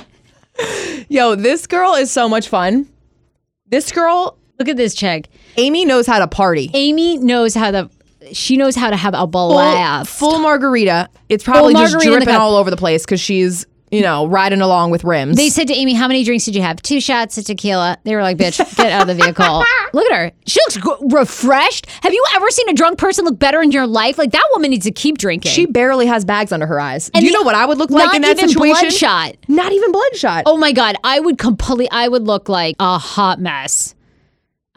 [1.08, 2.88] Yo, this girl is so much fun.
[3.68, 5.28] This girl, Look at this chick.
[5.58, 6.70] Amy, knows how to party.
[6.74, 7.90] Amy knows how to.
[8.34, 10.10] She knows how to have a Full, blast.
[10.10, 11.10] full margarita.
[11.30, 14.62] It's probably just margarita in dripping all over the place because she's you know riding
[14.62, 15.38] along with rims.
[15.38, 16.82] They said to Amy, "How many drinks did you have?
[16.82, 19.64] Two shots of tequila." They were like, "Bitch, get out of the vehicle."
[19.94, 21.88] look at her; she looks gr- refreshed.
[22.02, 24.18] Have you ever seen a drunk person look better in your life?
[24.18, 25.52] Like that woman needs to keep drinking.
[25.52, 27.10] she barely has bags under her eyes.
[27.14, 28.82] And Do you the- know what I would look like in that even situation?
[28.90, 29.36] bloodshot.
[29.48, 30.44] Not even bloodshot.
[30.48, 31.90] Oh my god, I would complete.
[31.92, 33.94] I would look like a hot mess.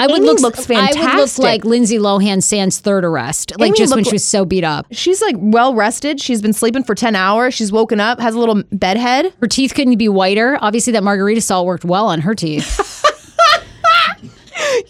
[0.00, 0.40] I would Amy look.
[0.40, 1.42] looks I would look fantastic.
[1.42, 4.86] like Lindsay Lohan sans third arrest, like Amy just when she was so beat up.
[4.92, 6.20] She's like well rested.
[6.20, 7.54] She's been sleeping for 10 hours.
[7.54, 9.34] She's woken up, has a little bed head.
[9.40, 10.56] Her teeth couldn't be whiter.
[10.60, 12.78] Obviously, that margarita salt worked well on her teeth.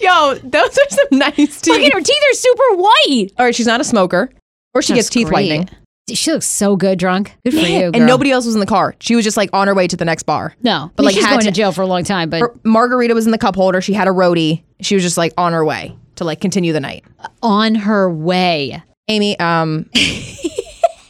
[0.00, 1.68] Yo, those are some nice teeth.
[1.68, 3.28] Look at her teeth are super white.
[3.38, 4.30] All right, she's not a smoker.
[4.74, 5.50] Or she gets teeth great.
[5.50, 5.68] whitening.
[6.14, 7.34] She looks so good drunk.
[7.44, 7.90] Good for you.
[7.94, 8.94] And nobody else was in the car.
[9.00, 10.54] She was just like on her way to the next bar.
[10.62, 12.30] No, But, but like, like she's had going to- to jail for a long time.
[12.30, 13.80] But Her margarita was in the cup holder.
[13.80, 14.62] She had a roadie.
[14.80, 17.04] She was just like on her way to like continue the night.
[17.42, 18.82] on her way.
[19.08, 19.88] Amy, um,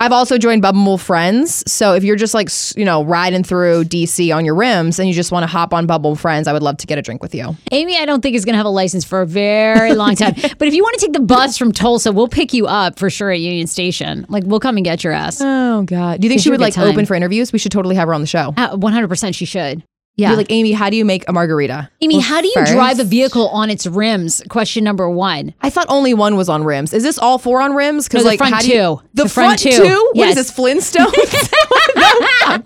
[0.00, 1.70] I've also joined Bubble Friends.
[1.70, 5.14] So if you're just like, you know, riding through DC on your rims and you
[5.14, 7.34] just want to hop on Bubble Friends, I would love to get a drink with
[7.34, 7.56] you.
[7.72, 10.34] Amy, I don't think is going to have a license for a very long time.
[10.58, 13.10] but if you want to take the bus from Tulsa, we'll pick you up for
[13.10, 14.24] sure at Union Station.
[14.28, 15.40] Like we'll come and get your ass.
[15.40, 16.20] Oh, God.
[16.20, 16.88] Do you think she would like time.
[16.88, 17.52] open for interviews?
[17.52, 18.54] We should totally have her on the show.
[18.56, 19.82] Uh, hundred percent, she should.
[20.18, 20.34] Yeah.
[20.34, 21.88] like, Amy, how do you make a margarita?
[22.00, 24.42] Amy, Well, how do you first- drive a vehicle on its rims?
[24.48, 25.54] Question number one.
[25.62, 26.92] I thought only one was on rims.
[26.92, 28.12] Is this all four on rims?
[28.12, 29.00] No, the like, front how do you- two.
[29.14, 29.84] The, The front, front two.
[29.84, 30.10] two.
[30.14, 30.34] What is Yes.
[30.34, 31.06] this Flintstone?
[31.96, 32.60] I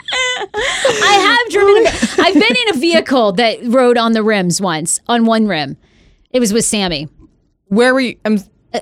[1.45, 1.87] have driven.
[1.87, 5.77] A, I've been in a vehicle that rode on the rims once, on one rim.
[6.31, 7.09] It was with Sammy.
[7.67, 8.17] Where were you?
[8.25, 8.39] Um,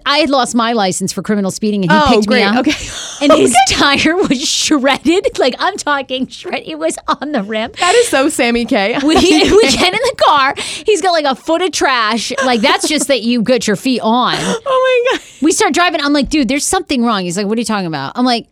[0.07, 2.39] I had lost my license for criminal speeding, and he Oh, picked great.
[2.41, 2.59] me up.
[2.67, 2.73] Okay.
[3.23, 5.29] and his tire was shredded.
[5.41, 6.65] Like I'm talking shred.
[6.67, 7.73] It was on the rim.
[7.81, 8.99] that is so Sammy K.
[9.03, 10.55] We, we get in the car.
[10.59, 12.31] He's got like a foot of trash.
[12.45, 14.35] Like that's just that you got your feet on.
[14.39, 15.27] oh my god.
[15.41, 16.01] We start driving.
[16.03, 17.23] I'm like, dude, there's something wrong.
[17.23, 18.13] He's like, what are you talking about?
[18.17, 18.49] I'm like,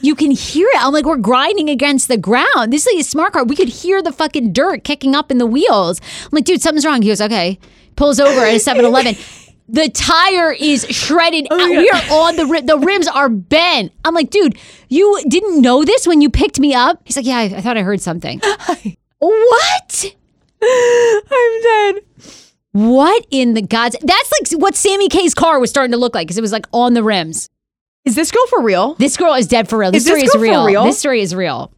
[0.00, 0.82] you can hear it.
[0.84, 2.72] I'm like, we're grinding against the ground.
[2.72, 3.44] This is a smart car.
[3.44, 6.00] We could hear the fucking dirt kicking up in the wheels.
[6.24, 7.02] I'm like, dude, something's wrong.
[7.02, 7.58] He goes, okay.
[7.96, 9.14] Pulls over at a 7 Eleven.
[9.68, 11.46] The tire is shredded.
[11.50, 12.66] Oh, uh, we are on the rim.
[12.66, 13.92] The rims are bent.
[14.04, 14.58] I'm like, dude,
[14.88, 17.00] you didn't know this when you picked me up?
[17.04, 18.40] He's like, yeah, I, I thought I heard something.
[19.18, 20.14] what?
[20.62, 22.02] I'm dead.
[22.72, 23.96] What in the gods?
[24.02, 26.66] That's like what Sammy K's car was starting to look like because it was like
[26.72, 27.48] on the rims.
[28.04, 28.94] Is this girl for real?
[28.94, 29.92] This girl is dead for real.
[29.92, 30.66] This Is this story is real.
[30.66, 30.84] real?
[30.84, 31.72] This story is real.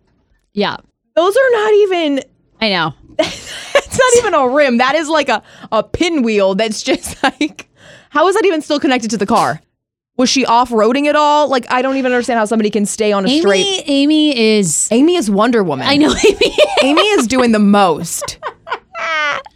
[0.53, 0.77] Yeah,
[1.17, 2.21] Those are not even.
[2.61, 2.95] I know.
[3.77, 4.79] It's not even a rim.
[4.79, 6.57] That is like a a pinwheel.
[6.57, 7.69] That's just like.
[8.15, 9.61] How is that even still connected to the car?
[10.17, 11.49] Was she off roading at all?
[11.49, 13.83] Like I don't even understand how somebody can stay on a Amy, straight.
[13.87, 14.89] Amy is.
[14.93, 15.89] Amy is Wonder Woman.
[15.89, 16.57] I know Amy.
[16.85, 18.39] Amy is doing the most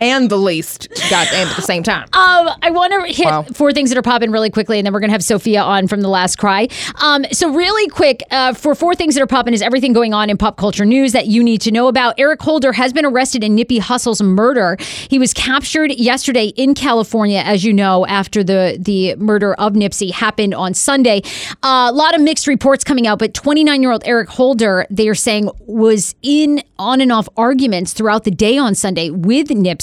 [0.01, 0.89] and the least.
[1.11, 2.05] Goddamn, at the same time.
[2.13, 3.43] Um, I want to hit Wow.
[3.53, 6.01] four things that are popping really quickly, and then we're gonna have Sophia on from
[6.01, 6.69] the last cry.
[7.03, 10.31] Um, so really quick, uh, for four things that are popping is everything going on
[10.31, 12.15] in pop culture news that you need to know about.
[12.19, 14.77] Eric Holder has been arrested in Nipsey Hussle's murder.
[15.09, 20.13] He was captured yesterday in California, as you know, after the the murder of Nipsey
[20.13, 21.23] happened on Sunday.
[21.63, 25.09] Uh, a lot of mixed reports coming out, but 29 year old Eric Holder, they
[25.09, 29.78] are saying, was in on and off arguments throughout the day on Sunday with Nipsey,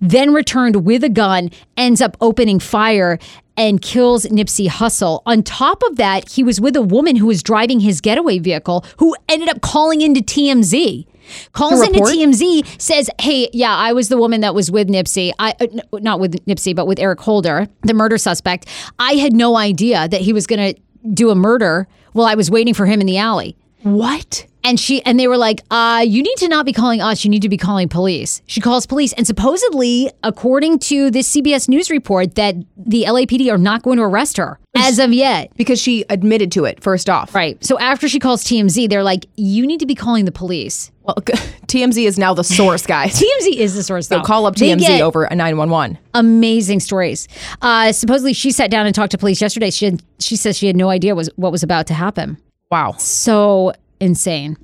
[0.00, 3.18] then returned with a gun, ends up opening fire.
[3.54, 5.20] And kills Nipsey Hussle.
[5.26, 8.82] On top of that, he was with a woman who was driving his getaway vehicle
[8.96, 11.06] who ended up calling into TMZ.
[11.52, 12.00] Calls into?
[12.00, 15.32] TMZ, says, Hey, yeah, I was the woman that was with Nipsey.
[15.38, 18.66] I uh, n- not with Nipsey, but with Eric Holder, the murder suspect.
[18.98, 20.80] I had no idea that he was going to
[21.12, 23.56] do a murder while I was waiting for him in the alley.
[23.82, 24.46] What?
[24.64, 27.30] And she and they were like, uh, you need to not be calling us, you
[27.30, 28.42] need to be calling police.
[28.46, 29.12] She calls police.
[29.14, 34.04] And supposedly, according to this CBS News report, that the LAPD are not going to
[34.04, 35.50] arrest her as of yet.
[35.56, 37.34] Because she admitted to it first off.
[37.34, 37.62] Right.
[37.64, 40.92] So after she calls TMZ, they're like, you need to be calling the police.
[41.02, 41.16] Well,
[41.66, 43.20] TMZ is now the source, guys.
[43.20, 44.06] TMZ is the source.
[44.06, 45.98] so call up TMZ over a 911.
[46.14, 47.26] Amazing stories.
[47.60, 49.70] Uh, supposedly, she sat down and talked to police yesterday.
[49.70, 52.38] She had, she says she had no idea was what was about to happen.
[52.72, 52.92] Wow.
[52.92, 54.56] So insane.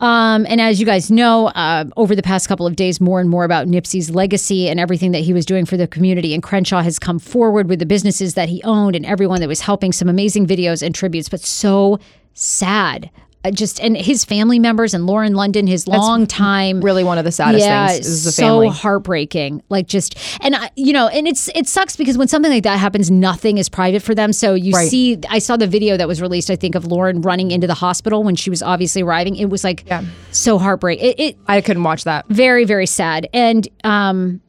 [0.00, 3.28] Um, and as you guys know, uh, over the past couple of days, more and
[3.28, 6.32] more about Nipsey's legacy and everything that he was doing for the community.
[6.32, 9.60] And Crenshaw has come forward with the businesses that he owned and everyone that was
[9.60, 9.92] helping.
[9.92, 11.98] Some amazing videos and tributes, but so
[12.32, 13.10] sad.
[13.46, 17.24] Uh, just and his family members and Lauren London, his long time Really one of
[17.24, 18.68] the saddest yeah, things is the so family.
[18.68, 19.62] heartbreaking.
[19.68, 22.78] Like just and I, you know, and it's it sucks because when something like that
[22.78, 24.32] happens, nothing is private for them.
[24.32, 24.90] So you Right.
[24.90, 26.50] see, I saw the video that was released.
[26.50, 29.36] I think of Lauren running into the hospital when she was obviously arriving.
[29.36, 29.84] It was like
[30.32, 31.06] so heartbreaking.
[31.10, 32.26] It, it I couldn't watch that.
[32.28, 34.40] very very sad and um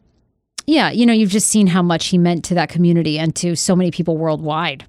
[0.65, 3.55] yeah you know you've just seen how much he meant to that community and to
[3.55, 4.85] so many people worldwide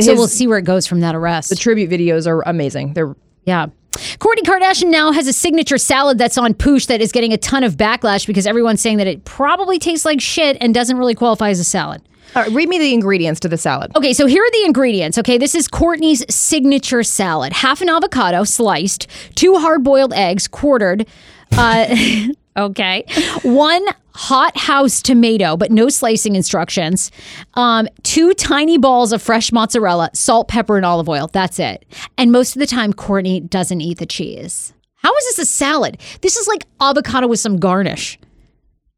[0.00, 2.94] so we'll see where it goes from that arrest The tribute videos are amazing.
[2.94, 3.14] They're
[3.44, 3.66] yeah.
[3.92, 7.62] Kourtney Kardashian now has a signature salad that's on Poosh that is getting a ton
[7.62, 11.50] of backlash because everyone's saying that it probably tastes like shit and doesn't really qualify
[11.50, 12.02] as a salad.
[12.34, 13.92] All right, read me the ingredients to the salad.
[13.94, 15.18] Okay, so here are the ingredients.
[15.18, 21.06] Okay, this is Kourtney's signature salad half an avocado sliced, two hard boiled eggs quartered.
[21.56, 22.26] Uh,
[22.56, 23.04] okay,
[23.42, 23.84] one
[24.14, 27.10] hot house tomato, but no slicing instructions.
[27.54, 31.28] Um, two tiny balls of fresh mozzarella, salt, pepper, and olive oil.
[31.32, 31.84] That's it.
[32.18, 34.72] And most of the time, Kourtney doesn't eat the cheese.
[34.96, 35.98] How is this a salad?
[36.22, 38.18] This is like avocado with some garnish.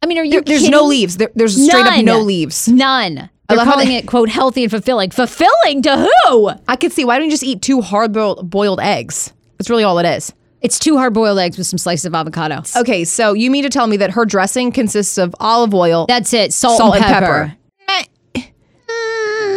[0.02, 0.70] I mean, are you There- there's kidding?
[0.72, 1.16] no leaves.
[1.16, 2.68] There- there's straight up no leaves.
[2.68, 3.28] None.
[3.48, 5.10] They're calling they- it quote healthy and fulfilling.
[5.10, 6.50] Fulfilling to who?
[6.68, 9.32] I could see why don't you just eat two hard boiled boiled eggs?
[9.58, 10.32] That's really all it is.
[10.66, 12.60] It's two hard boiled eggs with some slices of avocado.
[12.74, 16.32] Okay, so you mean to tell me that her dressing consists of olive oil, That's
[16.32, 16.52] it.
[16.52, 17.26] Salt, salt and and pepper.
[17.26, 17.56] pepper.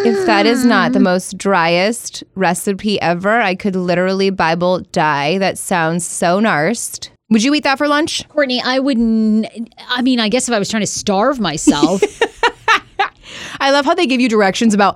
[0.06, 5.40] If that is not the most driest recipe ever, I could literally Bible die.
[5.40, 7.10] That sounds so narsed.
[7.32, 8.30] Would you eat that for lunch?
[8.30, 9.48] Kourtney, I wouldn't.
[9.88, 12.04] I mean, I guess if I was trying to starve myself,
[13.60, 14.96] I love how they give you directions about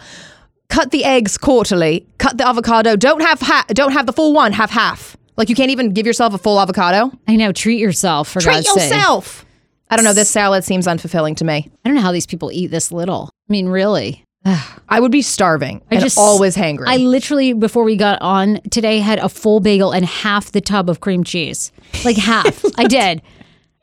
[0.70, 4.52] cut the eggs quarterly, cut the avocado, don't have ha- don't have the full one,
[4.52, 5.18] have half.
[5.38, 7.12] Like you can't even give yourself a full avocado.
[7.28, 7.52] I know.
[7.52, 8.92] Treat yourself for Treat God's sake.
[8.92, 9.46] yourself.
[9.90, 10.14] I don't know.
[10.14, 11.70] This salad seems unfulfilling to me.
[11.84, 13.30] I don't know how these people eat this little.
[13.50, 14.24] I mean, really.
[14.46, 16.84] I would be starving I and just always hangry.
[16.88, 20.90] I literally before we got on today had a full bagel and half the tub
[20.90, 21.72] of cream cheese.
[22.04, 22.64] Like half.
[22.78, 23.22] I did.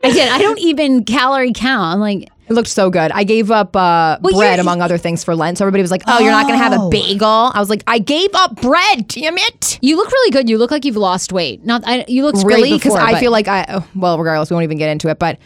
[0.04, 0.28] I did.
[0.28, 1.94] I don't even calorie count.
[1.94, 3.12] I'm like, It looked so good.
[3.12, 5.56] I gave up uh, Well, bread among other things for Lent.
[5.58, 6.90] So everybody was like, "Oh, you're not going to have a Oh.
[6.90, 9.06] bagel?" I was like, "I gave up bread.
[9.06, 10.48] Damn it!" you look really good.
[10.50, 11.64] You look like you've lost weight.
[11.64, 11.82] Not.
[11.86, 12.72] I, you look Really?
[12.72, 13.64] Because Because I feel like I.
[13.68, 15.20] oh, well, regardless, we won't even get into it.
[15.20, 15.38] But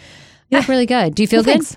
[0.49, 1.15] you look really good.
[1.15, 1.65] Do you feel Well, good?
[1.67, 1.77] thanks.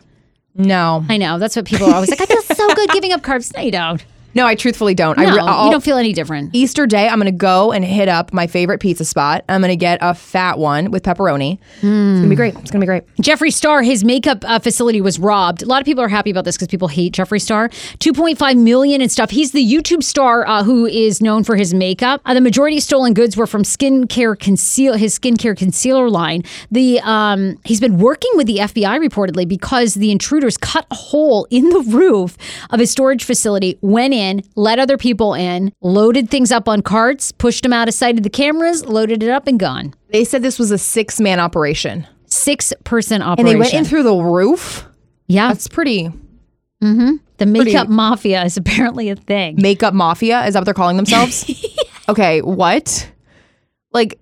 [0.56, 1.40] no, I know.
[1.40, 2.22] That's what people are always like.
[2.22, 3.54] I feel so good giving up carbs.
[3.54, 4.04] No, you don't.
[4.38, 5.18] No, I truthfully don't.
[5.18, 6.52] No, I re- you don't feel any different.
[6.54, 9.44] Easter Day, I'm going to go and hit up my favorite pizza spot.
[9.50, 11.58] I'm going to get a fat one with pepperoni.
[11.78, 12.54] It's going to be great.
[12.58, 13.04] It's going to be great.
[13.18, 15.64] Jeffree Star, his makeup uh, facility was robbed.
[15.64, 17.70] A lot of people are happy about this because people hate Jeffree Star.
[17.70, 19.32] 2.5 million and stuff.
[19.32, 22.22] He's the YouTube star uh, who is known for his makeup.
[22.26, 26.44] Uh, the majority of stolen goods were from skincare conceal his skincare concealer line.
[26.70, 31.48] The um, he's been working with the FBI reportedly because the intruders cut a hole
[31.50, 32.38] in the roof
[32.70, 37.32] of his storage facility, went in, let other people in, loaded things up on carts,
[37.32, 39.94] pushed them out of sight of the cameras, loaded it up and gone.
[40.10, 42.08] They said this was a six man operation.
[42.26, 43.40] Six person operation.
[43.40, 44.86] And they went in through the roof.
[45.28, 45.48] yeah.
[45.50, 46.12] That's pretty.
[46.84, 49.56] mhm The makeup mafia is apparently a thing.
[49.62, 50.46] Makeup mafia?
[50.46, 51.46] Is that what they're calling themselves?
[52.10, 53.12] Okay, what?
[53.92, 54.18] Like,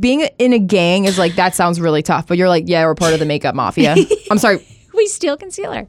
[0.00, 2.96] being in a gang is like, that sounds really tough, but you're like, yeah, we're
[2.96, 3.94] part of the makeup mafia.
[4.32, 4.58] I'm sorry.
[4.92, 5.86] We steal concealer.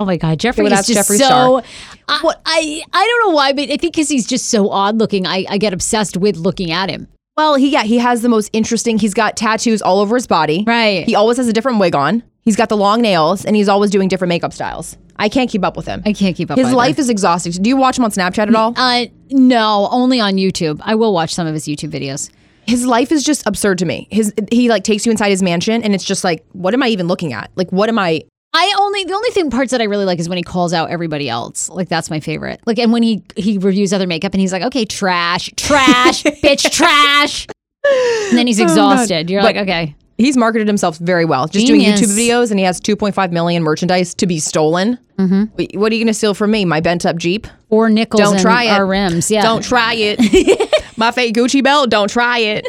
[0.00, 1.26] Oh my God, Jeffree well, is that's just Jeffree so.
[1.26, 1.62] Star.
[2.08, 5.26] I, I I don't know why, but I think because he's just so odd looking,
[5.26, 7.06] I, I get obsessed with looking at him.
[7.36, 8.98] Well, he yeah, he has the most interesting.
[8.98, 10.64] He's got tattoos all over his body.
[10.66, 11.04] Right.
[11.04, 12.22] He always has a different wig on.
[12.42, 14.96] He's got the long nails, and he's always doing different makeup styles.
[15.16, 16.02] I can't keep up with him.
[16.06, 16.56] I can't keep up.
[16.56, 16.76] His either.
[16.76, 17.52] life is exhausting.
[17.52, 18.72] Do you watch him on Snapchat at all?
[18.76, 20.80] Uh, no, only on YouTube.
[20.82, 22.30] I will watch some of his YouTube videos.
[22.66, 24.08] His life is just absurd to me.
[24.10, 26.88] His he like takes you inside his mansion, and it's just like, what am I
[26.88, 27.50] even looking at?
[27.54, 28.22] Like, what am I?
[28.52, 30.90] I only the only thing parts that I really like is when he calls out
[30.90, 31.68] everybody else.
[31.68, 32.60] Like that's my favorite.
[32.66, 36.70] Like and when he he reviews other makeup and he's like, okay, trash, trash, bitch,
[36.70, 37.46] trash.
[37.84, 39.30] And then he's exhausted.
[39.30, 39.94] You're But- like, okay.
[40.18, 41.46] he's marketed himself very well.
[41.48, 44.98] Just doing YouTube videos, and he has 2.5 million merchandise to be stolen.
[45.18, 45.78] Mm-hmm.
[45.80, 46.64] What are you going to steal from me?
[46.66, 47.46] My bent up Jeep?
[47.70, 48.70] or nickels Don't try it.
[48.70, 49.30] our rims.
[49.30, 49.42] Yeah.
[49.42, 50.70] Don't try it.
[50.98, 51.88] My fake Gucci belt.
[51.88, 52.66] Don't try it.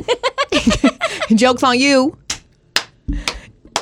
[1.35, 2.17] Jokes on you.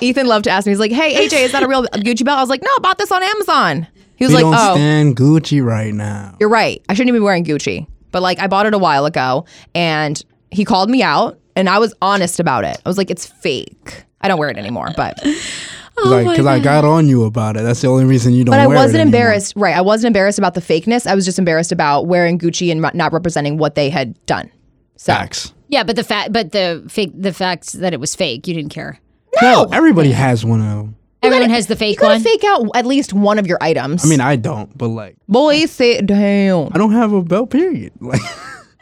[0.02, 0.72] Ethan loved to ask me.
[0.72, 2.80] He's like, "Hey AJ, is that a real Gucci belt?" I was like, "No, I
[2.82, 6.36] bought this on Amazon." He was We like, don't "Oh, stand Gucci right now.
[6.40, 6.82] you're right.
[6.90, 9.46] I shouldn't even be wearing Gucci." But like, I bought it a while ago,
[9.76, 10.22] and
[10.52, 12.78] he called me out, and I was honest about it.
[12.86, 14.06] I was like, "It's fake.
[14.22, 15.18] I don't wear it anymore." But
[16.06, 17.64] like, because oh I got on you about it.
[17.64, 18.54] That's the only reason you don't.
[18.54, 19.08] but I wear it wasn't anymore.
[19.20, 19.54] embarrassed.
[19.56, 21.06] Right, I wasn't embarrassed about the fakeness.
[21.08, 24.50] I was just embarrassed about wearing Gucci and not representing what they had done.
[24.98, 25.54] So Facts.
[25.70, 28.72] Yeah, but the fact, but the fake, the fact that it was fake, you didn't
[28.72, 29.00] care.
[29.42, 30.96] No, everybody has one of them.
[31.22, 32.24] Everyone has the you fake gotta one.
[32.24, 34.06] fake out at least one of your items.
[34.06, 36.72] I mean, I don't, but like, boy, sit down.
[36.74, 37.50] I don't have a belt.
[37.50, 37.94] Period.
[38.02, 38.22] Like,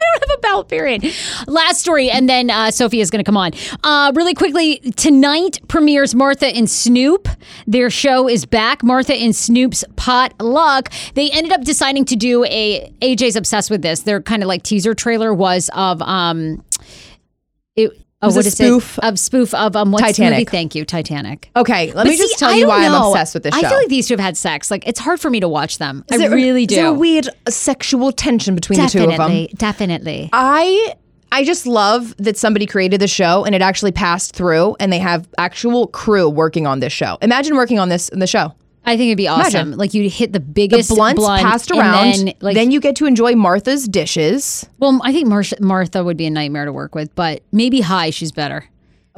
[0.00, 1.12] I don't have a belt period.
[1.48, 3.50] Last story, and then uh, is going to come on.
[3.82, 7.28] Uh, really quickly, tonight premieres Martha and Snoop.
[7.66, 8.84] Their show is back.
[8.84, 10.92] Martha and Snoop's Potluck.
[11.14, 12.92] They ended up deciding to do a.
[13.02, 14.02] AJ's obsessed with this.
[14.02, 16.64] Their kind of like teaser trailer was of um,
[17.74, 17.90] it.
[18.20, 19.04] Oh, what a is spoof it?
[19.04, 20.38] of spoof of um what's the Titanic.
[20.38, 20.44] movie?
[20.46, 21.50] Thank you, Titanic.
[21.54, 23.64] Okay, let But me just tell I you why I'm obsessed with this show.
[23.64, 24.70] I feel like these two have had sex.
[24.72, 26.04] Like it's hard for me to watch them.
[26.10, 26.74] I there- really do.
[26.74, 29.18] Is there a weird sexual tension between the two of them?
[29.18, 30.30] definitely, definitely.
[30.32, 30.94] I
[31.30, 34.98] I just love that somebody created the show and it actually passed through and they
[34.98, 37.18] have actual crew working on this show.
[37.22, 38.52] Imagine working on this in the show.
[38.84, 39.54] I think it'd be awesome.
[39.60, 39.78] Imagine.
[39.78, 42.12] Like you hit the The biggest blunts blunt passed and around.
[42.26, 44.68] Then, like, then you get to enjoy Martha's dishes.
[44.78, 48.10] well, I think Mar- Martha would be a nightmare to work with, but maybe high,
[48.10, 48.64] she's better.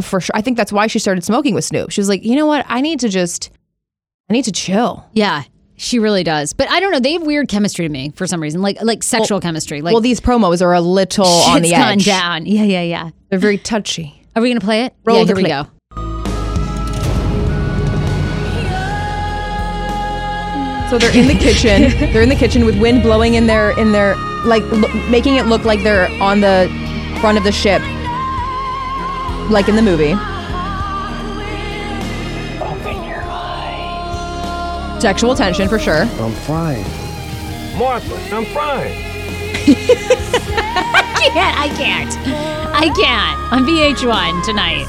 [0.02, 0.34] For sure.
[0.34, 1.90] I think that's why she started smoking with Snoop.
[1.90, 2.64] She was like, you know what?
[2.68, 3.50] I need to just
[4.28, 5.04] I need to chill.
[5.12, 5.42] Yeah,
[5.76, 6.52] she really does.
[6.52, 7.00] But I don't know.
[7.00, 9.82] They have weird chemistry to me for some reason, like like sexual chemistry.
[9.82, 12.06] Like well, these promos are a little on the edge.
[12.06, 12.46] down.
[12.46, 13.10] Yeah, yeah, yeah.
[13.28, 14.26] They're very touchy.
[14.34, 14.94] Are we gonna play it?
[15.04, 15.66] Roll yeah, the here we go.
[20.90, 21.82] So they're in the kitchen.
[22.12, 25.46] they're in the kitchen with wind blowing in their in their like lo- making it
[25.46, 26.68] look like they're on the
[27.20, 27.80] front of the ship,
[29.50, 30.14] like in the movie.
[35.00, 36.02] Sexual tension for sure.
[36.02, 36.82] I'm fine.
[37.78, 38.92] Martha, I'm fine.
[41.22, 41.58] I can't.
[41.58, 42.16] I can't.
[42.74, 43.52] I can't.
[43.52, 44.84] On VH1 tonight.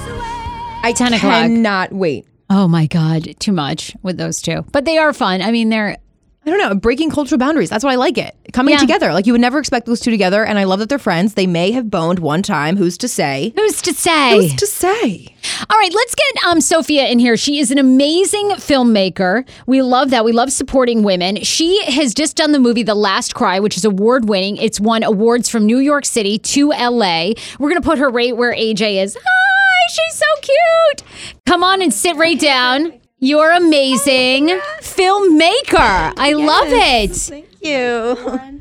[0.83, 1.31] I 10 o'clock.
[1.43, 2.25] cannot wait.
[2.53, 4.65] Oh my god, too much with those two.
[4.73, 5.41] But they are fun.
[5.41, 5.97] I mean, they're
[6.43, 7.69] I don't know, breaking cultural boundaries.
[7.69, 8.35] That's why I like it.
[8.51, 8.79] Coming Yeah.
[8.79, 9.13] together.
[9.13, 10.43] Like you would never expect those two together.
[10.43, 11.35] And I love that they're friends.
[11.35, 12.77] They may have boned one time.
[12.77, 13.53] Who's to say?
[13.55, 14.35] who's to say?
[14.37, 15.35] Who's to say?
[15.69, 17.37] All right, let's get um, Sophia in here.
[17.37, 19.47] She is an amazing filmmaker.
[19.67, 20.25] We love that.
[20.25, 21.43] We love supporting women.
[21.43, 24.57] She has just done the movie The Last Cry, which is award winning.
[24.57, 27.33] It's won awards from New York City to LA.
[27.59, 29.15] We're going to put her right where AJ is.
[29.15, 29.50] Hi,
[29.89, 31.03] she's so cute.
[31.45, 32.99] Come on and sit right down.
[33.19, 36.13] You're amazing oh, filmmaker.
[36.17, 37.11] I love it.
[37.11, 38.60] Thank you.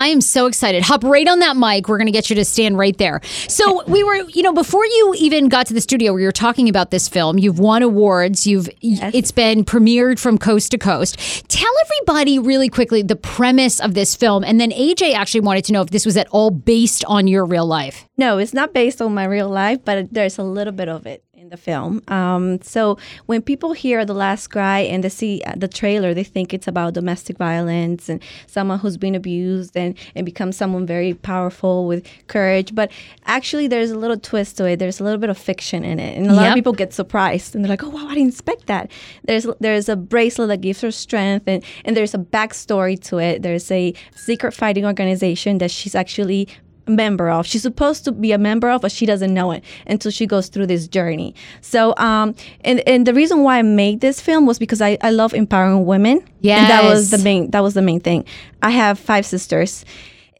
[0.00, 0.82] I am so excited.
[0.82, 1.86] Hop right on that mic.
[1.86, 3.20] We're going to get you to stand right there.
[3.48, 6.70] So, we were, you know, before you even got to the studio, we were talking
[6.70, 7.38] about this film.
[7.38, 8.46] You've won awards.
[8.46, 11.18] You've it's been premiered from coast to coast.
[11.48, 15.72] Tell everybody really quickly the premise of this film and then AJ actually wanted to
[15.72, 18.08] know if this was at all based on your real life.
[18.16, 21.22] No, it's not based on my real life, but there's a little bit of it
[21.50, 22.00] the film.
[22.08, 22.96] Um, so
[23.26, 26.68] when people hear The Last Cry and they see uh, the trailer, they think it's
[26.68, 32.06] about domestic violence and someone who's been abused and, and becomes someone very powerful with
[32.28, 32.74] courage.
[32.74, 32.90] But
[33.26, 34.78] actually, there's a little twist to it.
[34.78, 36.16] There's a little bit of fiction in it.
[36.16, 36.50] And a lot Yep.
[36.50, 38.90] of people get surprised and they're like, oh, wow, I didn't expect that.
[39.24, 43.42] There's, there's a bracelet that gives her strength and, and there's a backstory to it.
[43.42, 46.48] There's a secret fighting organization that she's actually
[46.90, 47.46] member of.
[47.46, 50.48] She's supposed to be a member of, but she doesn't know it until she goes
[50.48, 51.34] through this journey.
[51.60, 55.10] So, um, and and the reason why I made this film was because I, I
[55.10, 56.22] love empowering women.
[56.62, 58.24] and that was the main that was the main thing.
[58.62, 59.84] I have five sisters.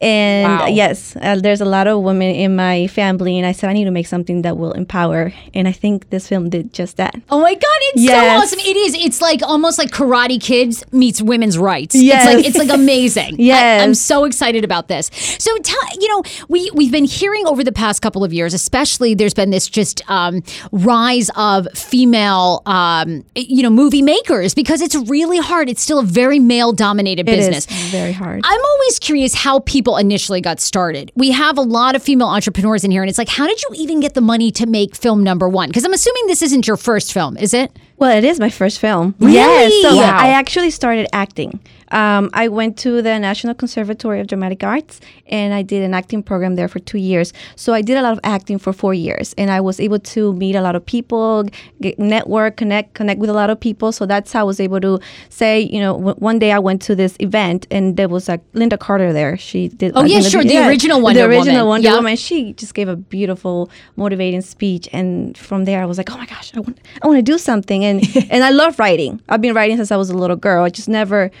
[0.01, 0.65] And Wow.
[0.67, 3.85] yes, uh, there's a lot of women in my family, and I said I need
[3.85, 5.31] to make something that will empower.
[5.53, 7.15] And I think this film did just that.
[7.29, 8.11] Oh my god, it's Yes.
[8.41, 8.59] so awesome.
[8.67, 8.95] It is.
[8.95, 11.95] It's like almost like Karate Kids meets women's rights.
[11.95, 12.25] Yes.
[12.25, 13.35] It's like it's like amazing.
[13.39, 13.81] Yes.
[13.81, 15.11] I, am so excited about this.
[15.37, 19.13] So tell you know, we we've been hearing over the past couple of years, especially
[19.13, 20.41] there's been this just um,
[20.71, 25.69] rise of female um, you know, movie makers because it's really hard.
[25.69, 27.65] It's still a very male dominated business.
[27.91, 28.41] very hard.
[28.43, 31.11] I'm always curious how people initially got started.
[31.15, 33.69] We have a lot of female entrepreneurs in here, and it's like, how did you
[33.75, 35.69] even get the money to make film number one?
[35.69, 37.71] Because I'm assuming this isn't your first film, is it?
[37.97, 39.13] Well, it is my first film.
[39.19, 39.33] Really?
[39.33, 39.81] Yes.
[39.83, 40.17] So Wow.
[40.17, 41.59] I actually started acting.
[41.91, 46.23] Um, I went to the National Conservatory of Dramatic Arts and I did an acting
[46.23, 47.33] program there for two years.
[47.55, 50.33] So I did a lot of acting for four years, and I was able to
[50.33, 51.45] meet a lot of people,
[51.79, 53.91] get, network, connect, connect with a lot of people.
[53.91, 56.81] So that's how I was able to say, you know, w- one day I went
[56.83, 59.37] to this event and there was like Lynda Carter there.
[59.37, 59.93] She did.
[59.95, 61.67] Oh, I yeah, sure, the original Wonder the original Woman.
[61.67, 61.95] Wonder Yeah.
[61.95, 62.15] Woman.
[62.15, 66.25] She just gave a beautiful, motivating speech, and from there I was like, oh my
[66.25, 69.21] gosh, I want, I want to do something, and and I love writing.
[69.29, 70.63] I've been writing since I was a little girl.
[70.63, 71.31] I just never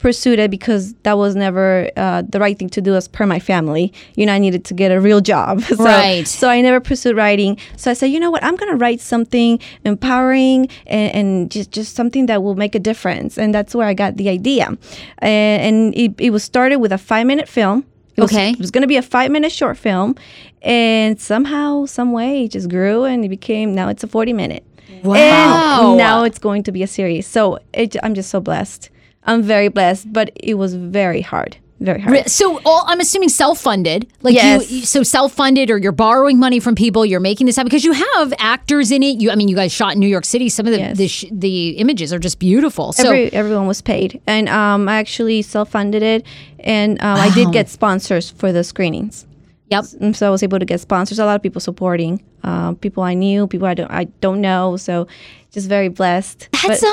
[0.00, 3.38] pursued it because that was never uh, the right thing to do as per my
[3.38, 3.92] family.
[4.16, 5.60] You know, I needed to get a real job.
[5.62, 6.26] so, Right.
[6.26, 7.58] So I never pursued writing.
[7.76, 8.42] So I said, you know what?
[8.42, 12.78] I'm going to write something empowering and, and just, just something that will make a
[12.80, 13.38] difference.
[13.38, 14.76] And that's where I got the idea.
[15.18, 17.84] And, and it, it was started with a five minute film.
[18.16, 18.50] It was, Okay.
[18.50, 20.16] It was going to be a five minute short film.
[20.62, 24.64] And somehow, some way, it just grew and it became, now it's a 40 minute.
[25.02, 25.90] Wow.
[25.90, 27.26] And now it's going to be a series.
[27.26, 28.90] So it, I'm just so blessed.
[29.30, 31.56] I'm very blessed, but it was very hard.
[31.80, 32.28] Very hard.
[32.28, 34.70] So all, I'm assuming self-funded, like Yes.
[34.70, 37.06] you, so self-funded, or you're borrowing money from people.
[37.06, 39.18] You're making this happen because you have actors in it.
[39.22, 40.50] You, I mean, you guys shot in New York City.
[40.50, 40.98] Some of the Yes.
[40.98, 42.92] the, sh- the images are just beautiful.
[42.92, 46.26] So Every, everyone was paid, and um, I actually self-funded it,
[46.58, 49.26] and um, I did get sponsors for the screenings.
[49.70, 49.84] Yep.
[50.02, 51.18] And so I was able to get sponsors.
[51.18, 54.76] A lot of people supporting, um, people I knew, people I don't I don't know.
[54.76, 55.06] So
[55.52, 56.48] just very blessed.
[56.66, 56.88] That's But-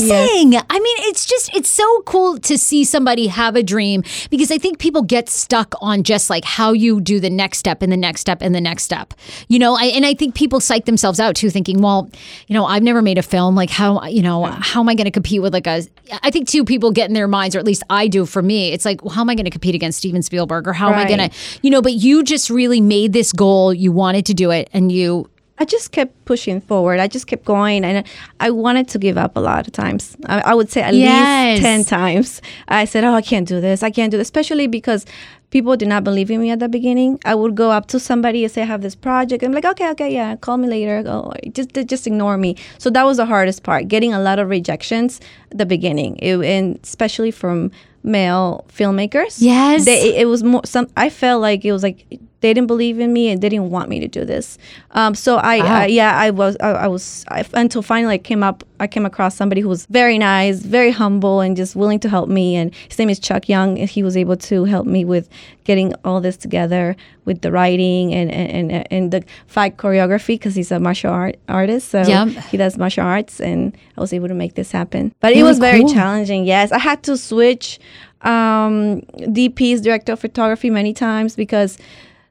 [0.00, 0.60] amazing.
[0.70, 4.58] I mean, it's just it's so cool to see somebody have a dream because I
[4.58, 7.96] think people get stuck on just like how you do the next step and the
[7.96, 9.14] next step and the next step.
[9.48, 12.08] You know, I, and I think people psych themselves out too, thinking, well,
[12.46, 13.54] you know, I've never made a film.
[13.54, 15.82] Like how you know how am I going to compete with like a?
[16.22, 18.26] I think two people get in their minds, or at least I do.
[18.26, 20.72] For me, it's like, well, how am I going to compete against Steven Spielberg, or
[20.72, 21.82] how am I going to, you know?
[21.82, 23.72] But you just really made this goal.
[23.74, 25.28] You wanted to do it, and you
[25.60, 27.00] I just kept pushing forward.
[27.00, 28.06] I just kept going, and
[28.40, 30.16] I wanted to give up a lot of times.
[30.26, 31.58] I, I would say at Yes.
[31.58, 32.40] least ten times.
[32.68, 33.82] I said, "Oh, I can't do this.
[33.82, 35.04] I can't do this," especially because
[35.50, 37.18] people did not believe in me at the beginning.
[37.26, 39.90] I would go up to somebody and say, "I have this project." I'm like, "Okay,
[39.90, 42.56] okay, yeah, call me later." Go, just just ignore me.
[42.78, 45.20] So that was the hardest part, getting a lot of rejections
[45.52, 47.70] at the beginning, it, and especially from
[48.02, 49.36] male filmmakers.
[49.40, 49.84] Yes.
[49.84, 50.62] they, it was more.
[50.64, 52.06] Some I felt like it was like
[52.40, 54.56] they didn't believe in me and they didn't want me to do this.
[54.92, 55.82] Um, so I, Wow.
[55.82, 59.04] uh, yeah, I was, I, I was, I, until finally I came up, I came
[59.04, 62.56] across somebody who was very nice, very humble, and just willing to help me.
[62.56, 65.28] And his name is Chuck Young, and he was able to help me with
[65.64, 70.54] getting all this together with the writing and and and, and the fight choreography because
[70.54, 71.88] he's a martial art artist.
[71.90, 72.28] So Yep.
[72.50, 75.12] he does martial arts, and I was able to make this happen.
[75.20, 75.92] But it was very cool.
[75.92, 76.46] challenging.
[76.46, 77.78] Yes, I had to switch
[78.22, 79.00] um,
[79.36, 81.78] DPs, director of photography, many times because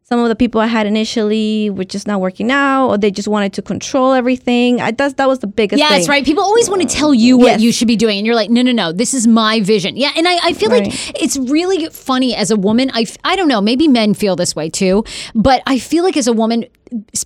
[0.09, 3.27] some of the people I had initially were just not working out, or they just
[3.27, 4.81] wanted to control everything.
[4.81, 5.77] I that's, that was the biggest.
[5.77, 5.79] Thing.
[5.79, 5.97] Yeah, thing.
[5.99, 6.25] that's right.
[6.25, 7.61] People always want to tell you what Yes.
[7.61, 9.95] you should be doing, and you're like, no, no, no, this is my vision.
[9.95, 10.87] Yeah, and I, I feel Right.
[10.87, 12.89] like it's really funny as a woman.
[12.93, 15.03] I, I don't know, maybe men feel this way too,
[15.35, 16.65] but I feel like as a woman,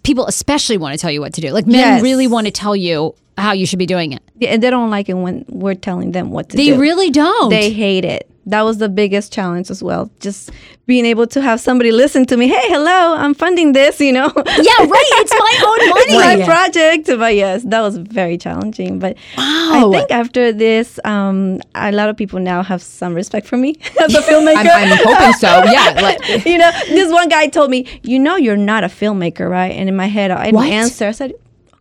[0.04, 1.52] people especially want to tell you what to do.
[1.52, 2.02] Like men Yes.
[2.04, 4.22] really want to tell you how you should be doing it.
[4.40, 6.72] Yeah, and they don't like it when we're telling them what to They do.
[6.74, 7.50] They really don't.
[7.50, 8.30] They hate it.
[8.46, 10.12] That was the biggest challenge as well.
[10.20, 10.52] Just
[10.86, 12.48] being able to have somebody listen to me.
[12.50, 14.00] Hey, hello, I'm funding this.
[14.02, 14.26] You know.
[14.36, 15.10] yeah, right.
[15.22, 16.14] It's my own money.
[16.14, 17.08] It's my project.
[17.20, 19.00] But yes, that was very challenging.
[19.00, 23.56] But I think after this, um, a lot of people now have some respect for
[23.58, 24.56] me as a filmmaker.
[24.58, 25.64] I'm, I'm hoping so.
[25.72, 26.00] Yeah.
[26.02, 29.72] Like, you know, this one guy told me, "You know, you're not a filmmaker, right?"
[29.72, 30.66] And in my head, I What?
[30.68, 31.08] an answer.
[31.08, 31.34] I said,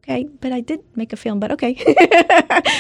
[0.03, 1.75] "Okay, but I did make a film, but okay."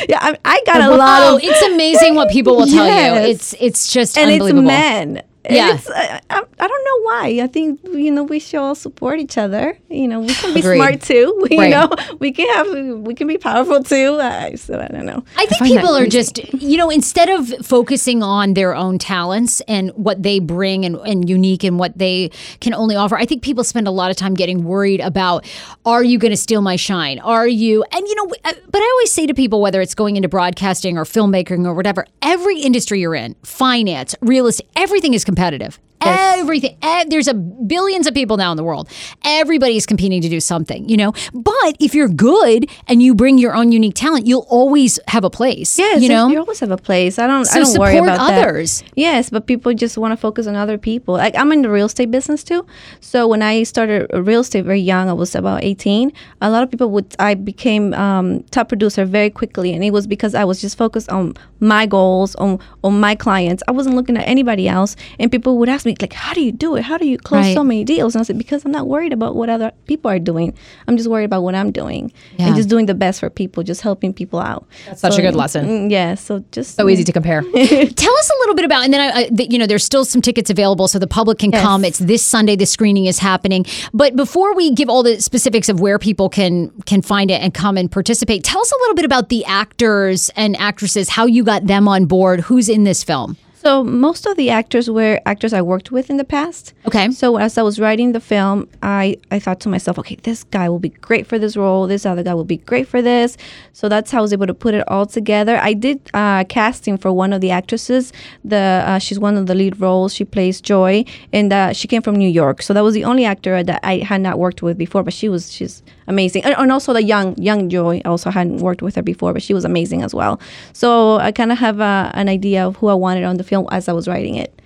[0.09, 2.93] yeah, I, I got a lot of, it's amazing what people will tell you.
[2.93, 3.29] Yes.
[3.29, 5.23] It's it's just and it's men.
[5.51, 5.75] Yeah.
[5.75, 7.41] It's, uh, I, I don't know why.
[7.43, 9.77] I think you know we should all support each other.
[9.91, 10.77] You know, we can be Agreed.
[10.77, 11.47] smart too.
[11.51, 11.71] You Right.
[11.71, 11.91] know,
[12.21, 14.15] we can have we can be powerful too.
[14.15, 15.25] Uh, so I don't know.
[15.37, 18.99] I think find that people are just, you know, instead of focusing on their own
[18.99, 22.31] talents and what they bring and, and unique and what they
[22.61, 25.45] can only offer, I think people spend a lot of time getting worried about
[25.85, 27.19] are you going to steal my shine?
[27.19, 30.17] Are you, and you know, uh, but I always say to people, whether it's going
[30.17, 35.25] into broadcasting or filmmaking or whatever, every industry you're in, finance, real estate, everything is
[35.33, 35.79] competitive.
[36.05, 36.77] Everything.
[37.09, 38.89] There's a billions of people now in the world.
[39.25, 41.13] Everybody's competing to do something, you know.
[41.33, 45.31] But if you're good and you bring your own unique talent, you'll always have a
[45.31, 45.79] place.
[45.79, 46.29] Yes, you know.
[46.29, 47.19] you always have a place.
[47.19, 47.45] I don't.
[47.45, 48.49] So I don't worry support about that.
[48.49, 48.83] others.
[48.95, 51.15] Yes, but people just want to focus on other people.
[51.15, 52.67] Like I'm in the real estate business too.
[53.01, 56.13] So when I started real estate very young, I was about 18.
[56.41, 57.15] A lot of people would.
[57.19, 61.11] I became um, top producer very quickly, and it was because I was just focused
[61.11, 63.63] on my goals, on on my clients.
[63.69, 66.53] I wasn't looking at anybody else, and people would ask me, like, "How do you
[66.53, 66.83] do it?
[66.83, 67.55] How do you close Right.
[67.55, 70.19] so many deals?" And I said, "Because I'm not worried about what other people are
[70.19, 70.55] doing.
[70.87, 72.47] I'm just worried about what I'm doing Yeah.
[72.47, 75.35] and just doing the best for people, just helping people out." That's such a good
[75.37, 75.67] lesson.
[75.67, 76.15] mm, Yeah.
[76.15, 77.43] So just So easy to compare.
[77.53, 80.23] Tell us a little bit about, and then I, I you know, there's still some
[80.23, 81.63] tickets available, so the public can Yes.
[81.63, 81.85] come.
[81.85, 82.57] It's this Sunday.
[82.57, 83.67] The screening is happening.
[83.93, 87.53] But before we give all the specifics of where people can can find it and
[87.53, 91.43] come and participate, tell us a little bit about the actors and actresses, how you
[91.45, 93.37] got them on board, who's in this film.
[93.63, 96.75] So most of the actors were actors I worked with in the past.
[96.85, 97.13] Okay.
[97.13, 100.69] So as I was writing the film, I, I thought to myself, okay, this guy
[100.69, 101.87] will be great for this role.
[101.87, 103.37] This other guy will be great for this.
[103.73, 105.59] So that's how I was able to put it all together.
[105.59, 108.13] I did uh, casting for one of the actresses.
[108.45, 110.13] The uh, she's one of the lead roles.
[110.13, 112.63] She plays Joy, and uh, she came from New York.
[112.63, 115.05] So that was the only actor that I had not worked with before.
[115.05, 118.01] But she was she's amazing, and, and also the young young Joy.
[118.05, 120.41] Also hadn't worked with her before, but she was amazing as well.
[120.73, 123.67] So I kind of have uh, an idea of who I wanted on the film
[123.71, 124.62] as I was writing it.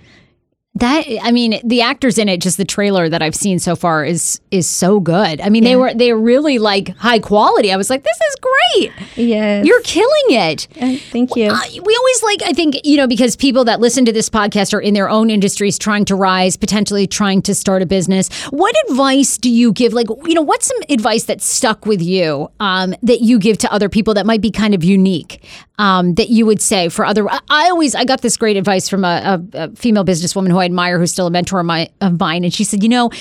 [0.79, 4.05] That I mean, the actors in it, just the trailer that I've seen so far
[4.05, 5.41] is is so good.
[5.41, 7.71] I mean, they were they're really like high quality.
[7.71, 8.93] I was like, this is great.
[9.15, 9.65] Yes.
[9.65, 10.67] You're killing it.
[11.11, 11.49] thank you.
[11.49, 14.73] Uh, we always like, I think, you know, because people that listen to this podcast
[14.73, 18.29] are in their own industries trying to rise, potentially trying to start a business.
[18.49, 19.93] What advice do you give?
[19.93, 23.71] Like, you know, what's some advice that stuck with you um, that you give to
[23.71, 25.43] other people that might be kind of unique
[25.77, 27.27] um, that you would say for other?
[27.29, 30.65] I, always, I got this great advice from a, a, a female businesswoman who I
[30.65, 32.43] admire, who's still a mentor of, my, of mine.
[32.43, 33.11] And she said, you know,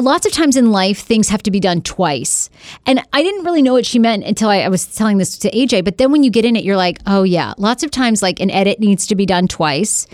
[0.00, 2.48] lots of times in life things have to be done twice.
[2.86, 5.50] And i didn't really know what she meant until I, I was telling this to
[5.50, 8.22] aj but then when you get in it you're like oh yeah lots of times
[8.22, 10.06] like an edit needs to be done twice.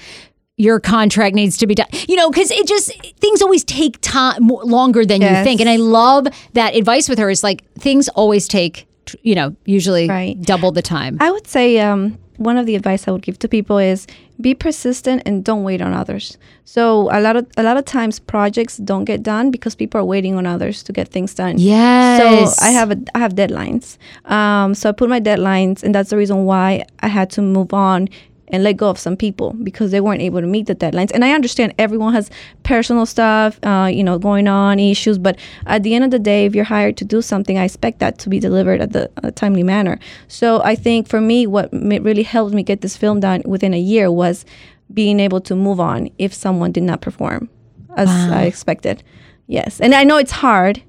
[0.57, 1.87] Your contract needs to be done.
[2.09, 5.61] You know because it just things always take time longer than you think.
[5.61, 7.31] And i love that advice with her.
[7.31, 8.88] Is like things always take
[9.23, 10.07] you know usually
[10.43, 13.49] double the time I would say um, one of the advice I would give to
[13.49, 14.07] people is
[14.41, 16.39] be persistent and don't wait on others.
[16.65, 20.05] So a lot of a lot of times projects don't get done because people are
[20.05, 21.59] waiting on others to get things done.
[21.59, 22.57] Yes.
[22.57, 23.99] So I have a I have deadlines.
[24.27, 27.75] Um, so I put my deadlines, and that's the reason why I had to move
[27.75, 28.09] on
[28.51, 31.11] and let go of some people because they weren't able to meet the deadlines.
[31.13, 32.31] And I understand everyone has
[32.63, 35.19] personal stuff, uh, you know, going on, issues.
[35.19, 37.99] But at the end of the day, if you're hired to do something, I expect
[38.01, 39.99] that to be delivered at the a timely manner.
[40.27, 43.79] So I think for me, what really helped me get this film done within a
[43.81, 44.45] year was
[44.93, 47.49] being able to move on if someone did not perform
[47.97, 48.31] as Wow.
[48.39, 49.03] I expected.
[49.47, 50.83] Yes, and I know it's hard.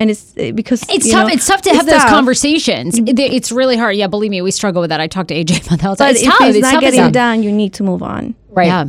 [0.00, 1.28] And it's uh, because it's tough.
[1.28, 2.98] know, it's tough to it's have those conversations.
[3.06, 3.94] It's really hard.
[3.96, 5.00] Yeah, believe me, we struggle with that.
[5.00, 5.86] I talked to AJ about that.
[5.86, 5.96] all.
[5.96, 6.40] But It's if tough.
[6.42, 8.34] it's, It's not tough getting a- done, you need to move on.
[8.50, 8.66] Right.
[8.66, 8.86] Yeah.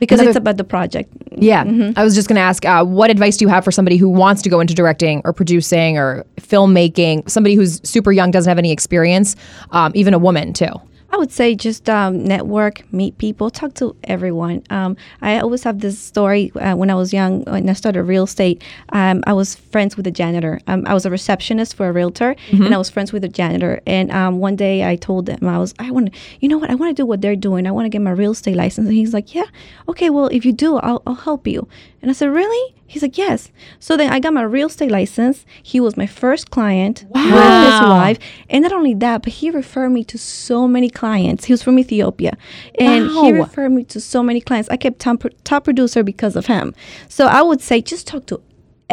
[0.00, 1.12] Because Another- it's about the project.
[1.36, 1.64] Yeah.
[1.64, 1.98] Mm-hmm.
[1.98, 4.08] I was just going to ask uh, what advice do you have for somebody who
[4.08, 8.58] wants to go into directing or producing or filmmaking, somebody who's super young, doesn't have
[8.58, 9.36] any experience,
[9.70, 10.66] um, even a woman too?
[11.14, 14.64] I would say just um, network, meet people, talk to everyone.
[14.68, 18.24] Um, I always have this story uh, when I was young, when I started real
[18.24, 18.64] estate.
[18.88, 20.58] Um, I was friends with a janitor.
[20.66, 22.66] Um, I was a receptionist for a realtor, Mhm.
[22.66, 23.80] and I was friends with a janitor.
[23.86, 26.70] And um, one day I told them, I was, I want to, you know what,
[26.70, 27.64] I want to do what they're doing.
[27.68, 28.88] I want to get my real estate license.
[28.88, 29.44] And he's like, Yeah,
[29.88, 31.68] okay, well, if you do, I'll, I'll help you.
[32.02, 32.74] And I said, Really?
[32.94, 33.50] He's like, Yes.
[33.80, 35.44] So then I got my real estate license.
[35.60, 37.14] He was my first client with
[37.66, 37.88] his Wow.
[37.90, 38.18] wife.
[38.48, 41.46] And not only that, but he referred me to so many clients.
[41.46, 42.38] He was from Ethiopia.
[42.78, 44.68] And he referred me to so many clients.
[44.70, 46.72] I kept top, top producer because of him.
[47.08, 48.40] So I would say just talk to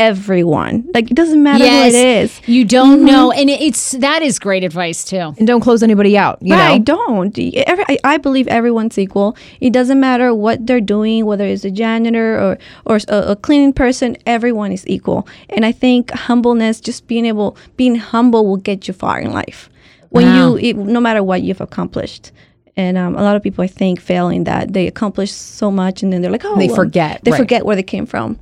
[0.01, 0.73] everyone.
[0.93, 2.41] Like it doesn't matter who it is.
[2.47, 3.05] You don't Mhm.
[3.11, 5.33] know, and it's that is great advice too.
[5.37, 6.37] And don't close anybody out.
[6.41, 6.95] You right, know?
[6.95, 7.37] don't.
[7.91, 9.35] I, I believe everyone's equal.
[9.59, 12.57] It doesn't matter what they're doing, whether it's a janitor or
[12.89, 14.17] or a, a cleaning person.
[14.25, 18.93] Everyone is equal, and I think humbleness, just being able, being humble, will get you
[18.93, 19.69] far in life.
[20.09, 20.55] When Wow.
[20.55, 22.31] you, it, no matter what you've accomplished.
[22.77, 26.01] And um, a lot of people, I think, fail in that they accomplish so much,
[26.03, 27.37] and then they're like, "Oh, They um, forget, They right.
[27.43, 28.37] forget where they came from."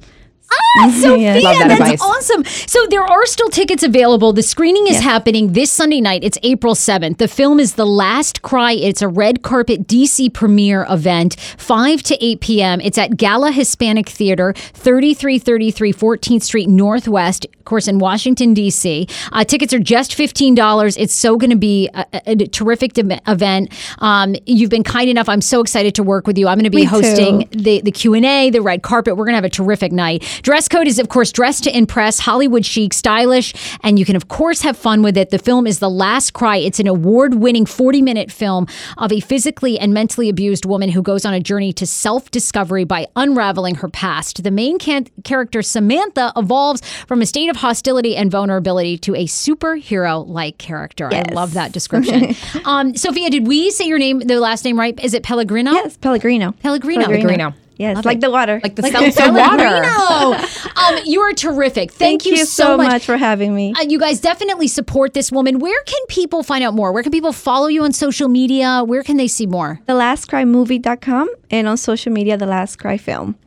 [0.51, 1.43] Ah, Sophia, Yes.
[1.43, 2.01] Love that that's advice.
[2.01, 2.43] awesome.
[2.45, 4.33] So there are still tickets available.
[4.33, 5.03] The screening is Yes.
[5.03, 6.23] happening this Sunday night.
[6.23, 7.17] It's April 7th.
[7.17, 8.73] The film is The Last Cry.
[8.73, 12.81] It's a red carpet DC premiere event, 5 to 8 p.m.
[12.81, 19.07] It's at Gala Hispanic Theater, 3333 14th Street Northwest, of course, in Washington, D.C.
[19.31, 20.97] Uh, tickets are just $15.
[20.97, 23.71] It's so going to be a, a- a terrific dem- event.
[23.99, 25.29] Um, you've been kind enough.
[25.29, 26.47] I'm so excited to work with you.
[26.47, 26.89] I'm going to be Me too.
[26.89, 29.15] hosting the the Q and A, the red carpet.
[29.17, 30.23] We're gonna have a terrific night.
[30.41, 34.27] Dress code is of course dressed to impress, Hollywood chic, stylish, and you can of
[34.27, 35.29] course have fun with it.
[35.29, 36.57] The film is The Last Cry.
[36.57, 38.67] It's an award-winning 40-minute film
[38.97, 43.07] of a physically and mentally abused woman who goes on a journey to self-discovery by
[43.15, 44.43] unraveling her past.
[44.43, 49.25] The main can- character Samantha evolves from a state of hostility and vulnerability to a
[49.25, 51.09] superhero-like character.
[51.11, 52.35] I love that description.
[52.65, 54.99] um, Sophia, did we say your name, the last name right?
[55.03, 55.71] Is it Pellegrino?
[55.71, 56.51] Yes, Pellegrino.
[56.53, 57.05] Pellegrino.
[57.05, 57.53] Pellegrino.
[57.79, 58.21] Yes, Love like it.
[58.21, 58.59] the water.
[58.61, 59.57] Like the seltzer water.
[59.63, 60.37] Pellegrino.
[60.75, 61.91] um, you are terrific.
[61.93, 63.73] Thank, Thank you so much for having me.
[63.73, 65.59] Uh, you guys definitely support this woman.
[65.59, 66.91] Where can people find out more?
[66.91, 68.83] Where can people follow you on social media?
[68.85, 69.79] Where can they see more?
[69.87, 73.37] TheLastCryMovie.com and on social media, The Last Cry Film.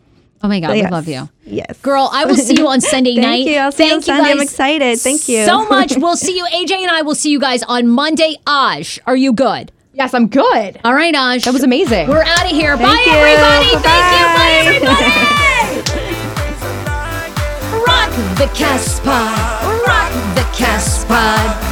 [0.43, 1.29] Oh my God, So we love you.
[1.45, 1.79] Yes.
[1.83, 3.23] Girl, I will see you on Sunday night.
[3.23, 3.53] Thank night.
[3.53, 3.59] you.
[3.59, 4.31] I'll see you on Sunday.
[4.31, 4.99] I'm excited.
[4.99, 5.45] Thank you.
[5.45, 5.97] So much.
[6.03, 6.45] We'll see you.
[6.47, 8.37] AJ and I will see you guys on Monday.
[8.47, 9.71] Aj, are you good?
[9.95, 10.81] Yes, I'm good.
[10.85, 11.45] All right, Aj.
[11.45, 12.09] That was amazing.
[12.09, 12.77] We're out of here.
[12.77, 13.13] Thank Bye, you.
[13.13, 13.73] everybody.
[13.77, 13.83] Bye-bye.
[13.85, 14.25] Thank you.
[14.39, 16.13] Bye, everybody.
[17.87, 19.29] Rock the Casbah.
[19.87, 21.72] Rock the Casbah.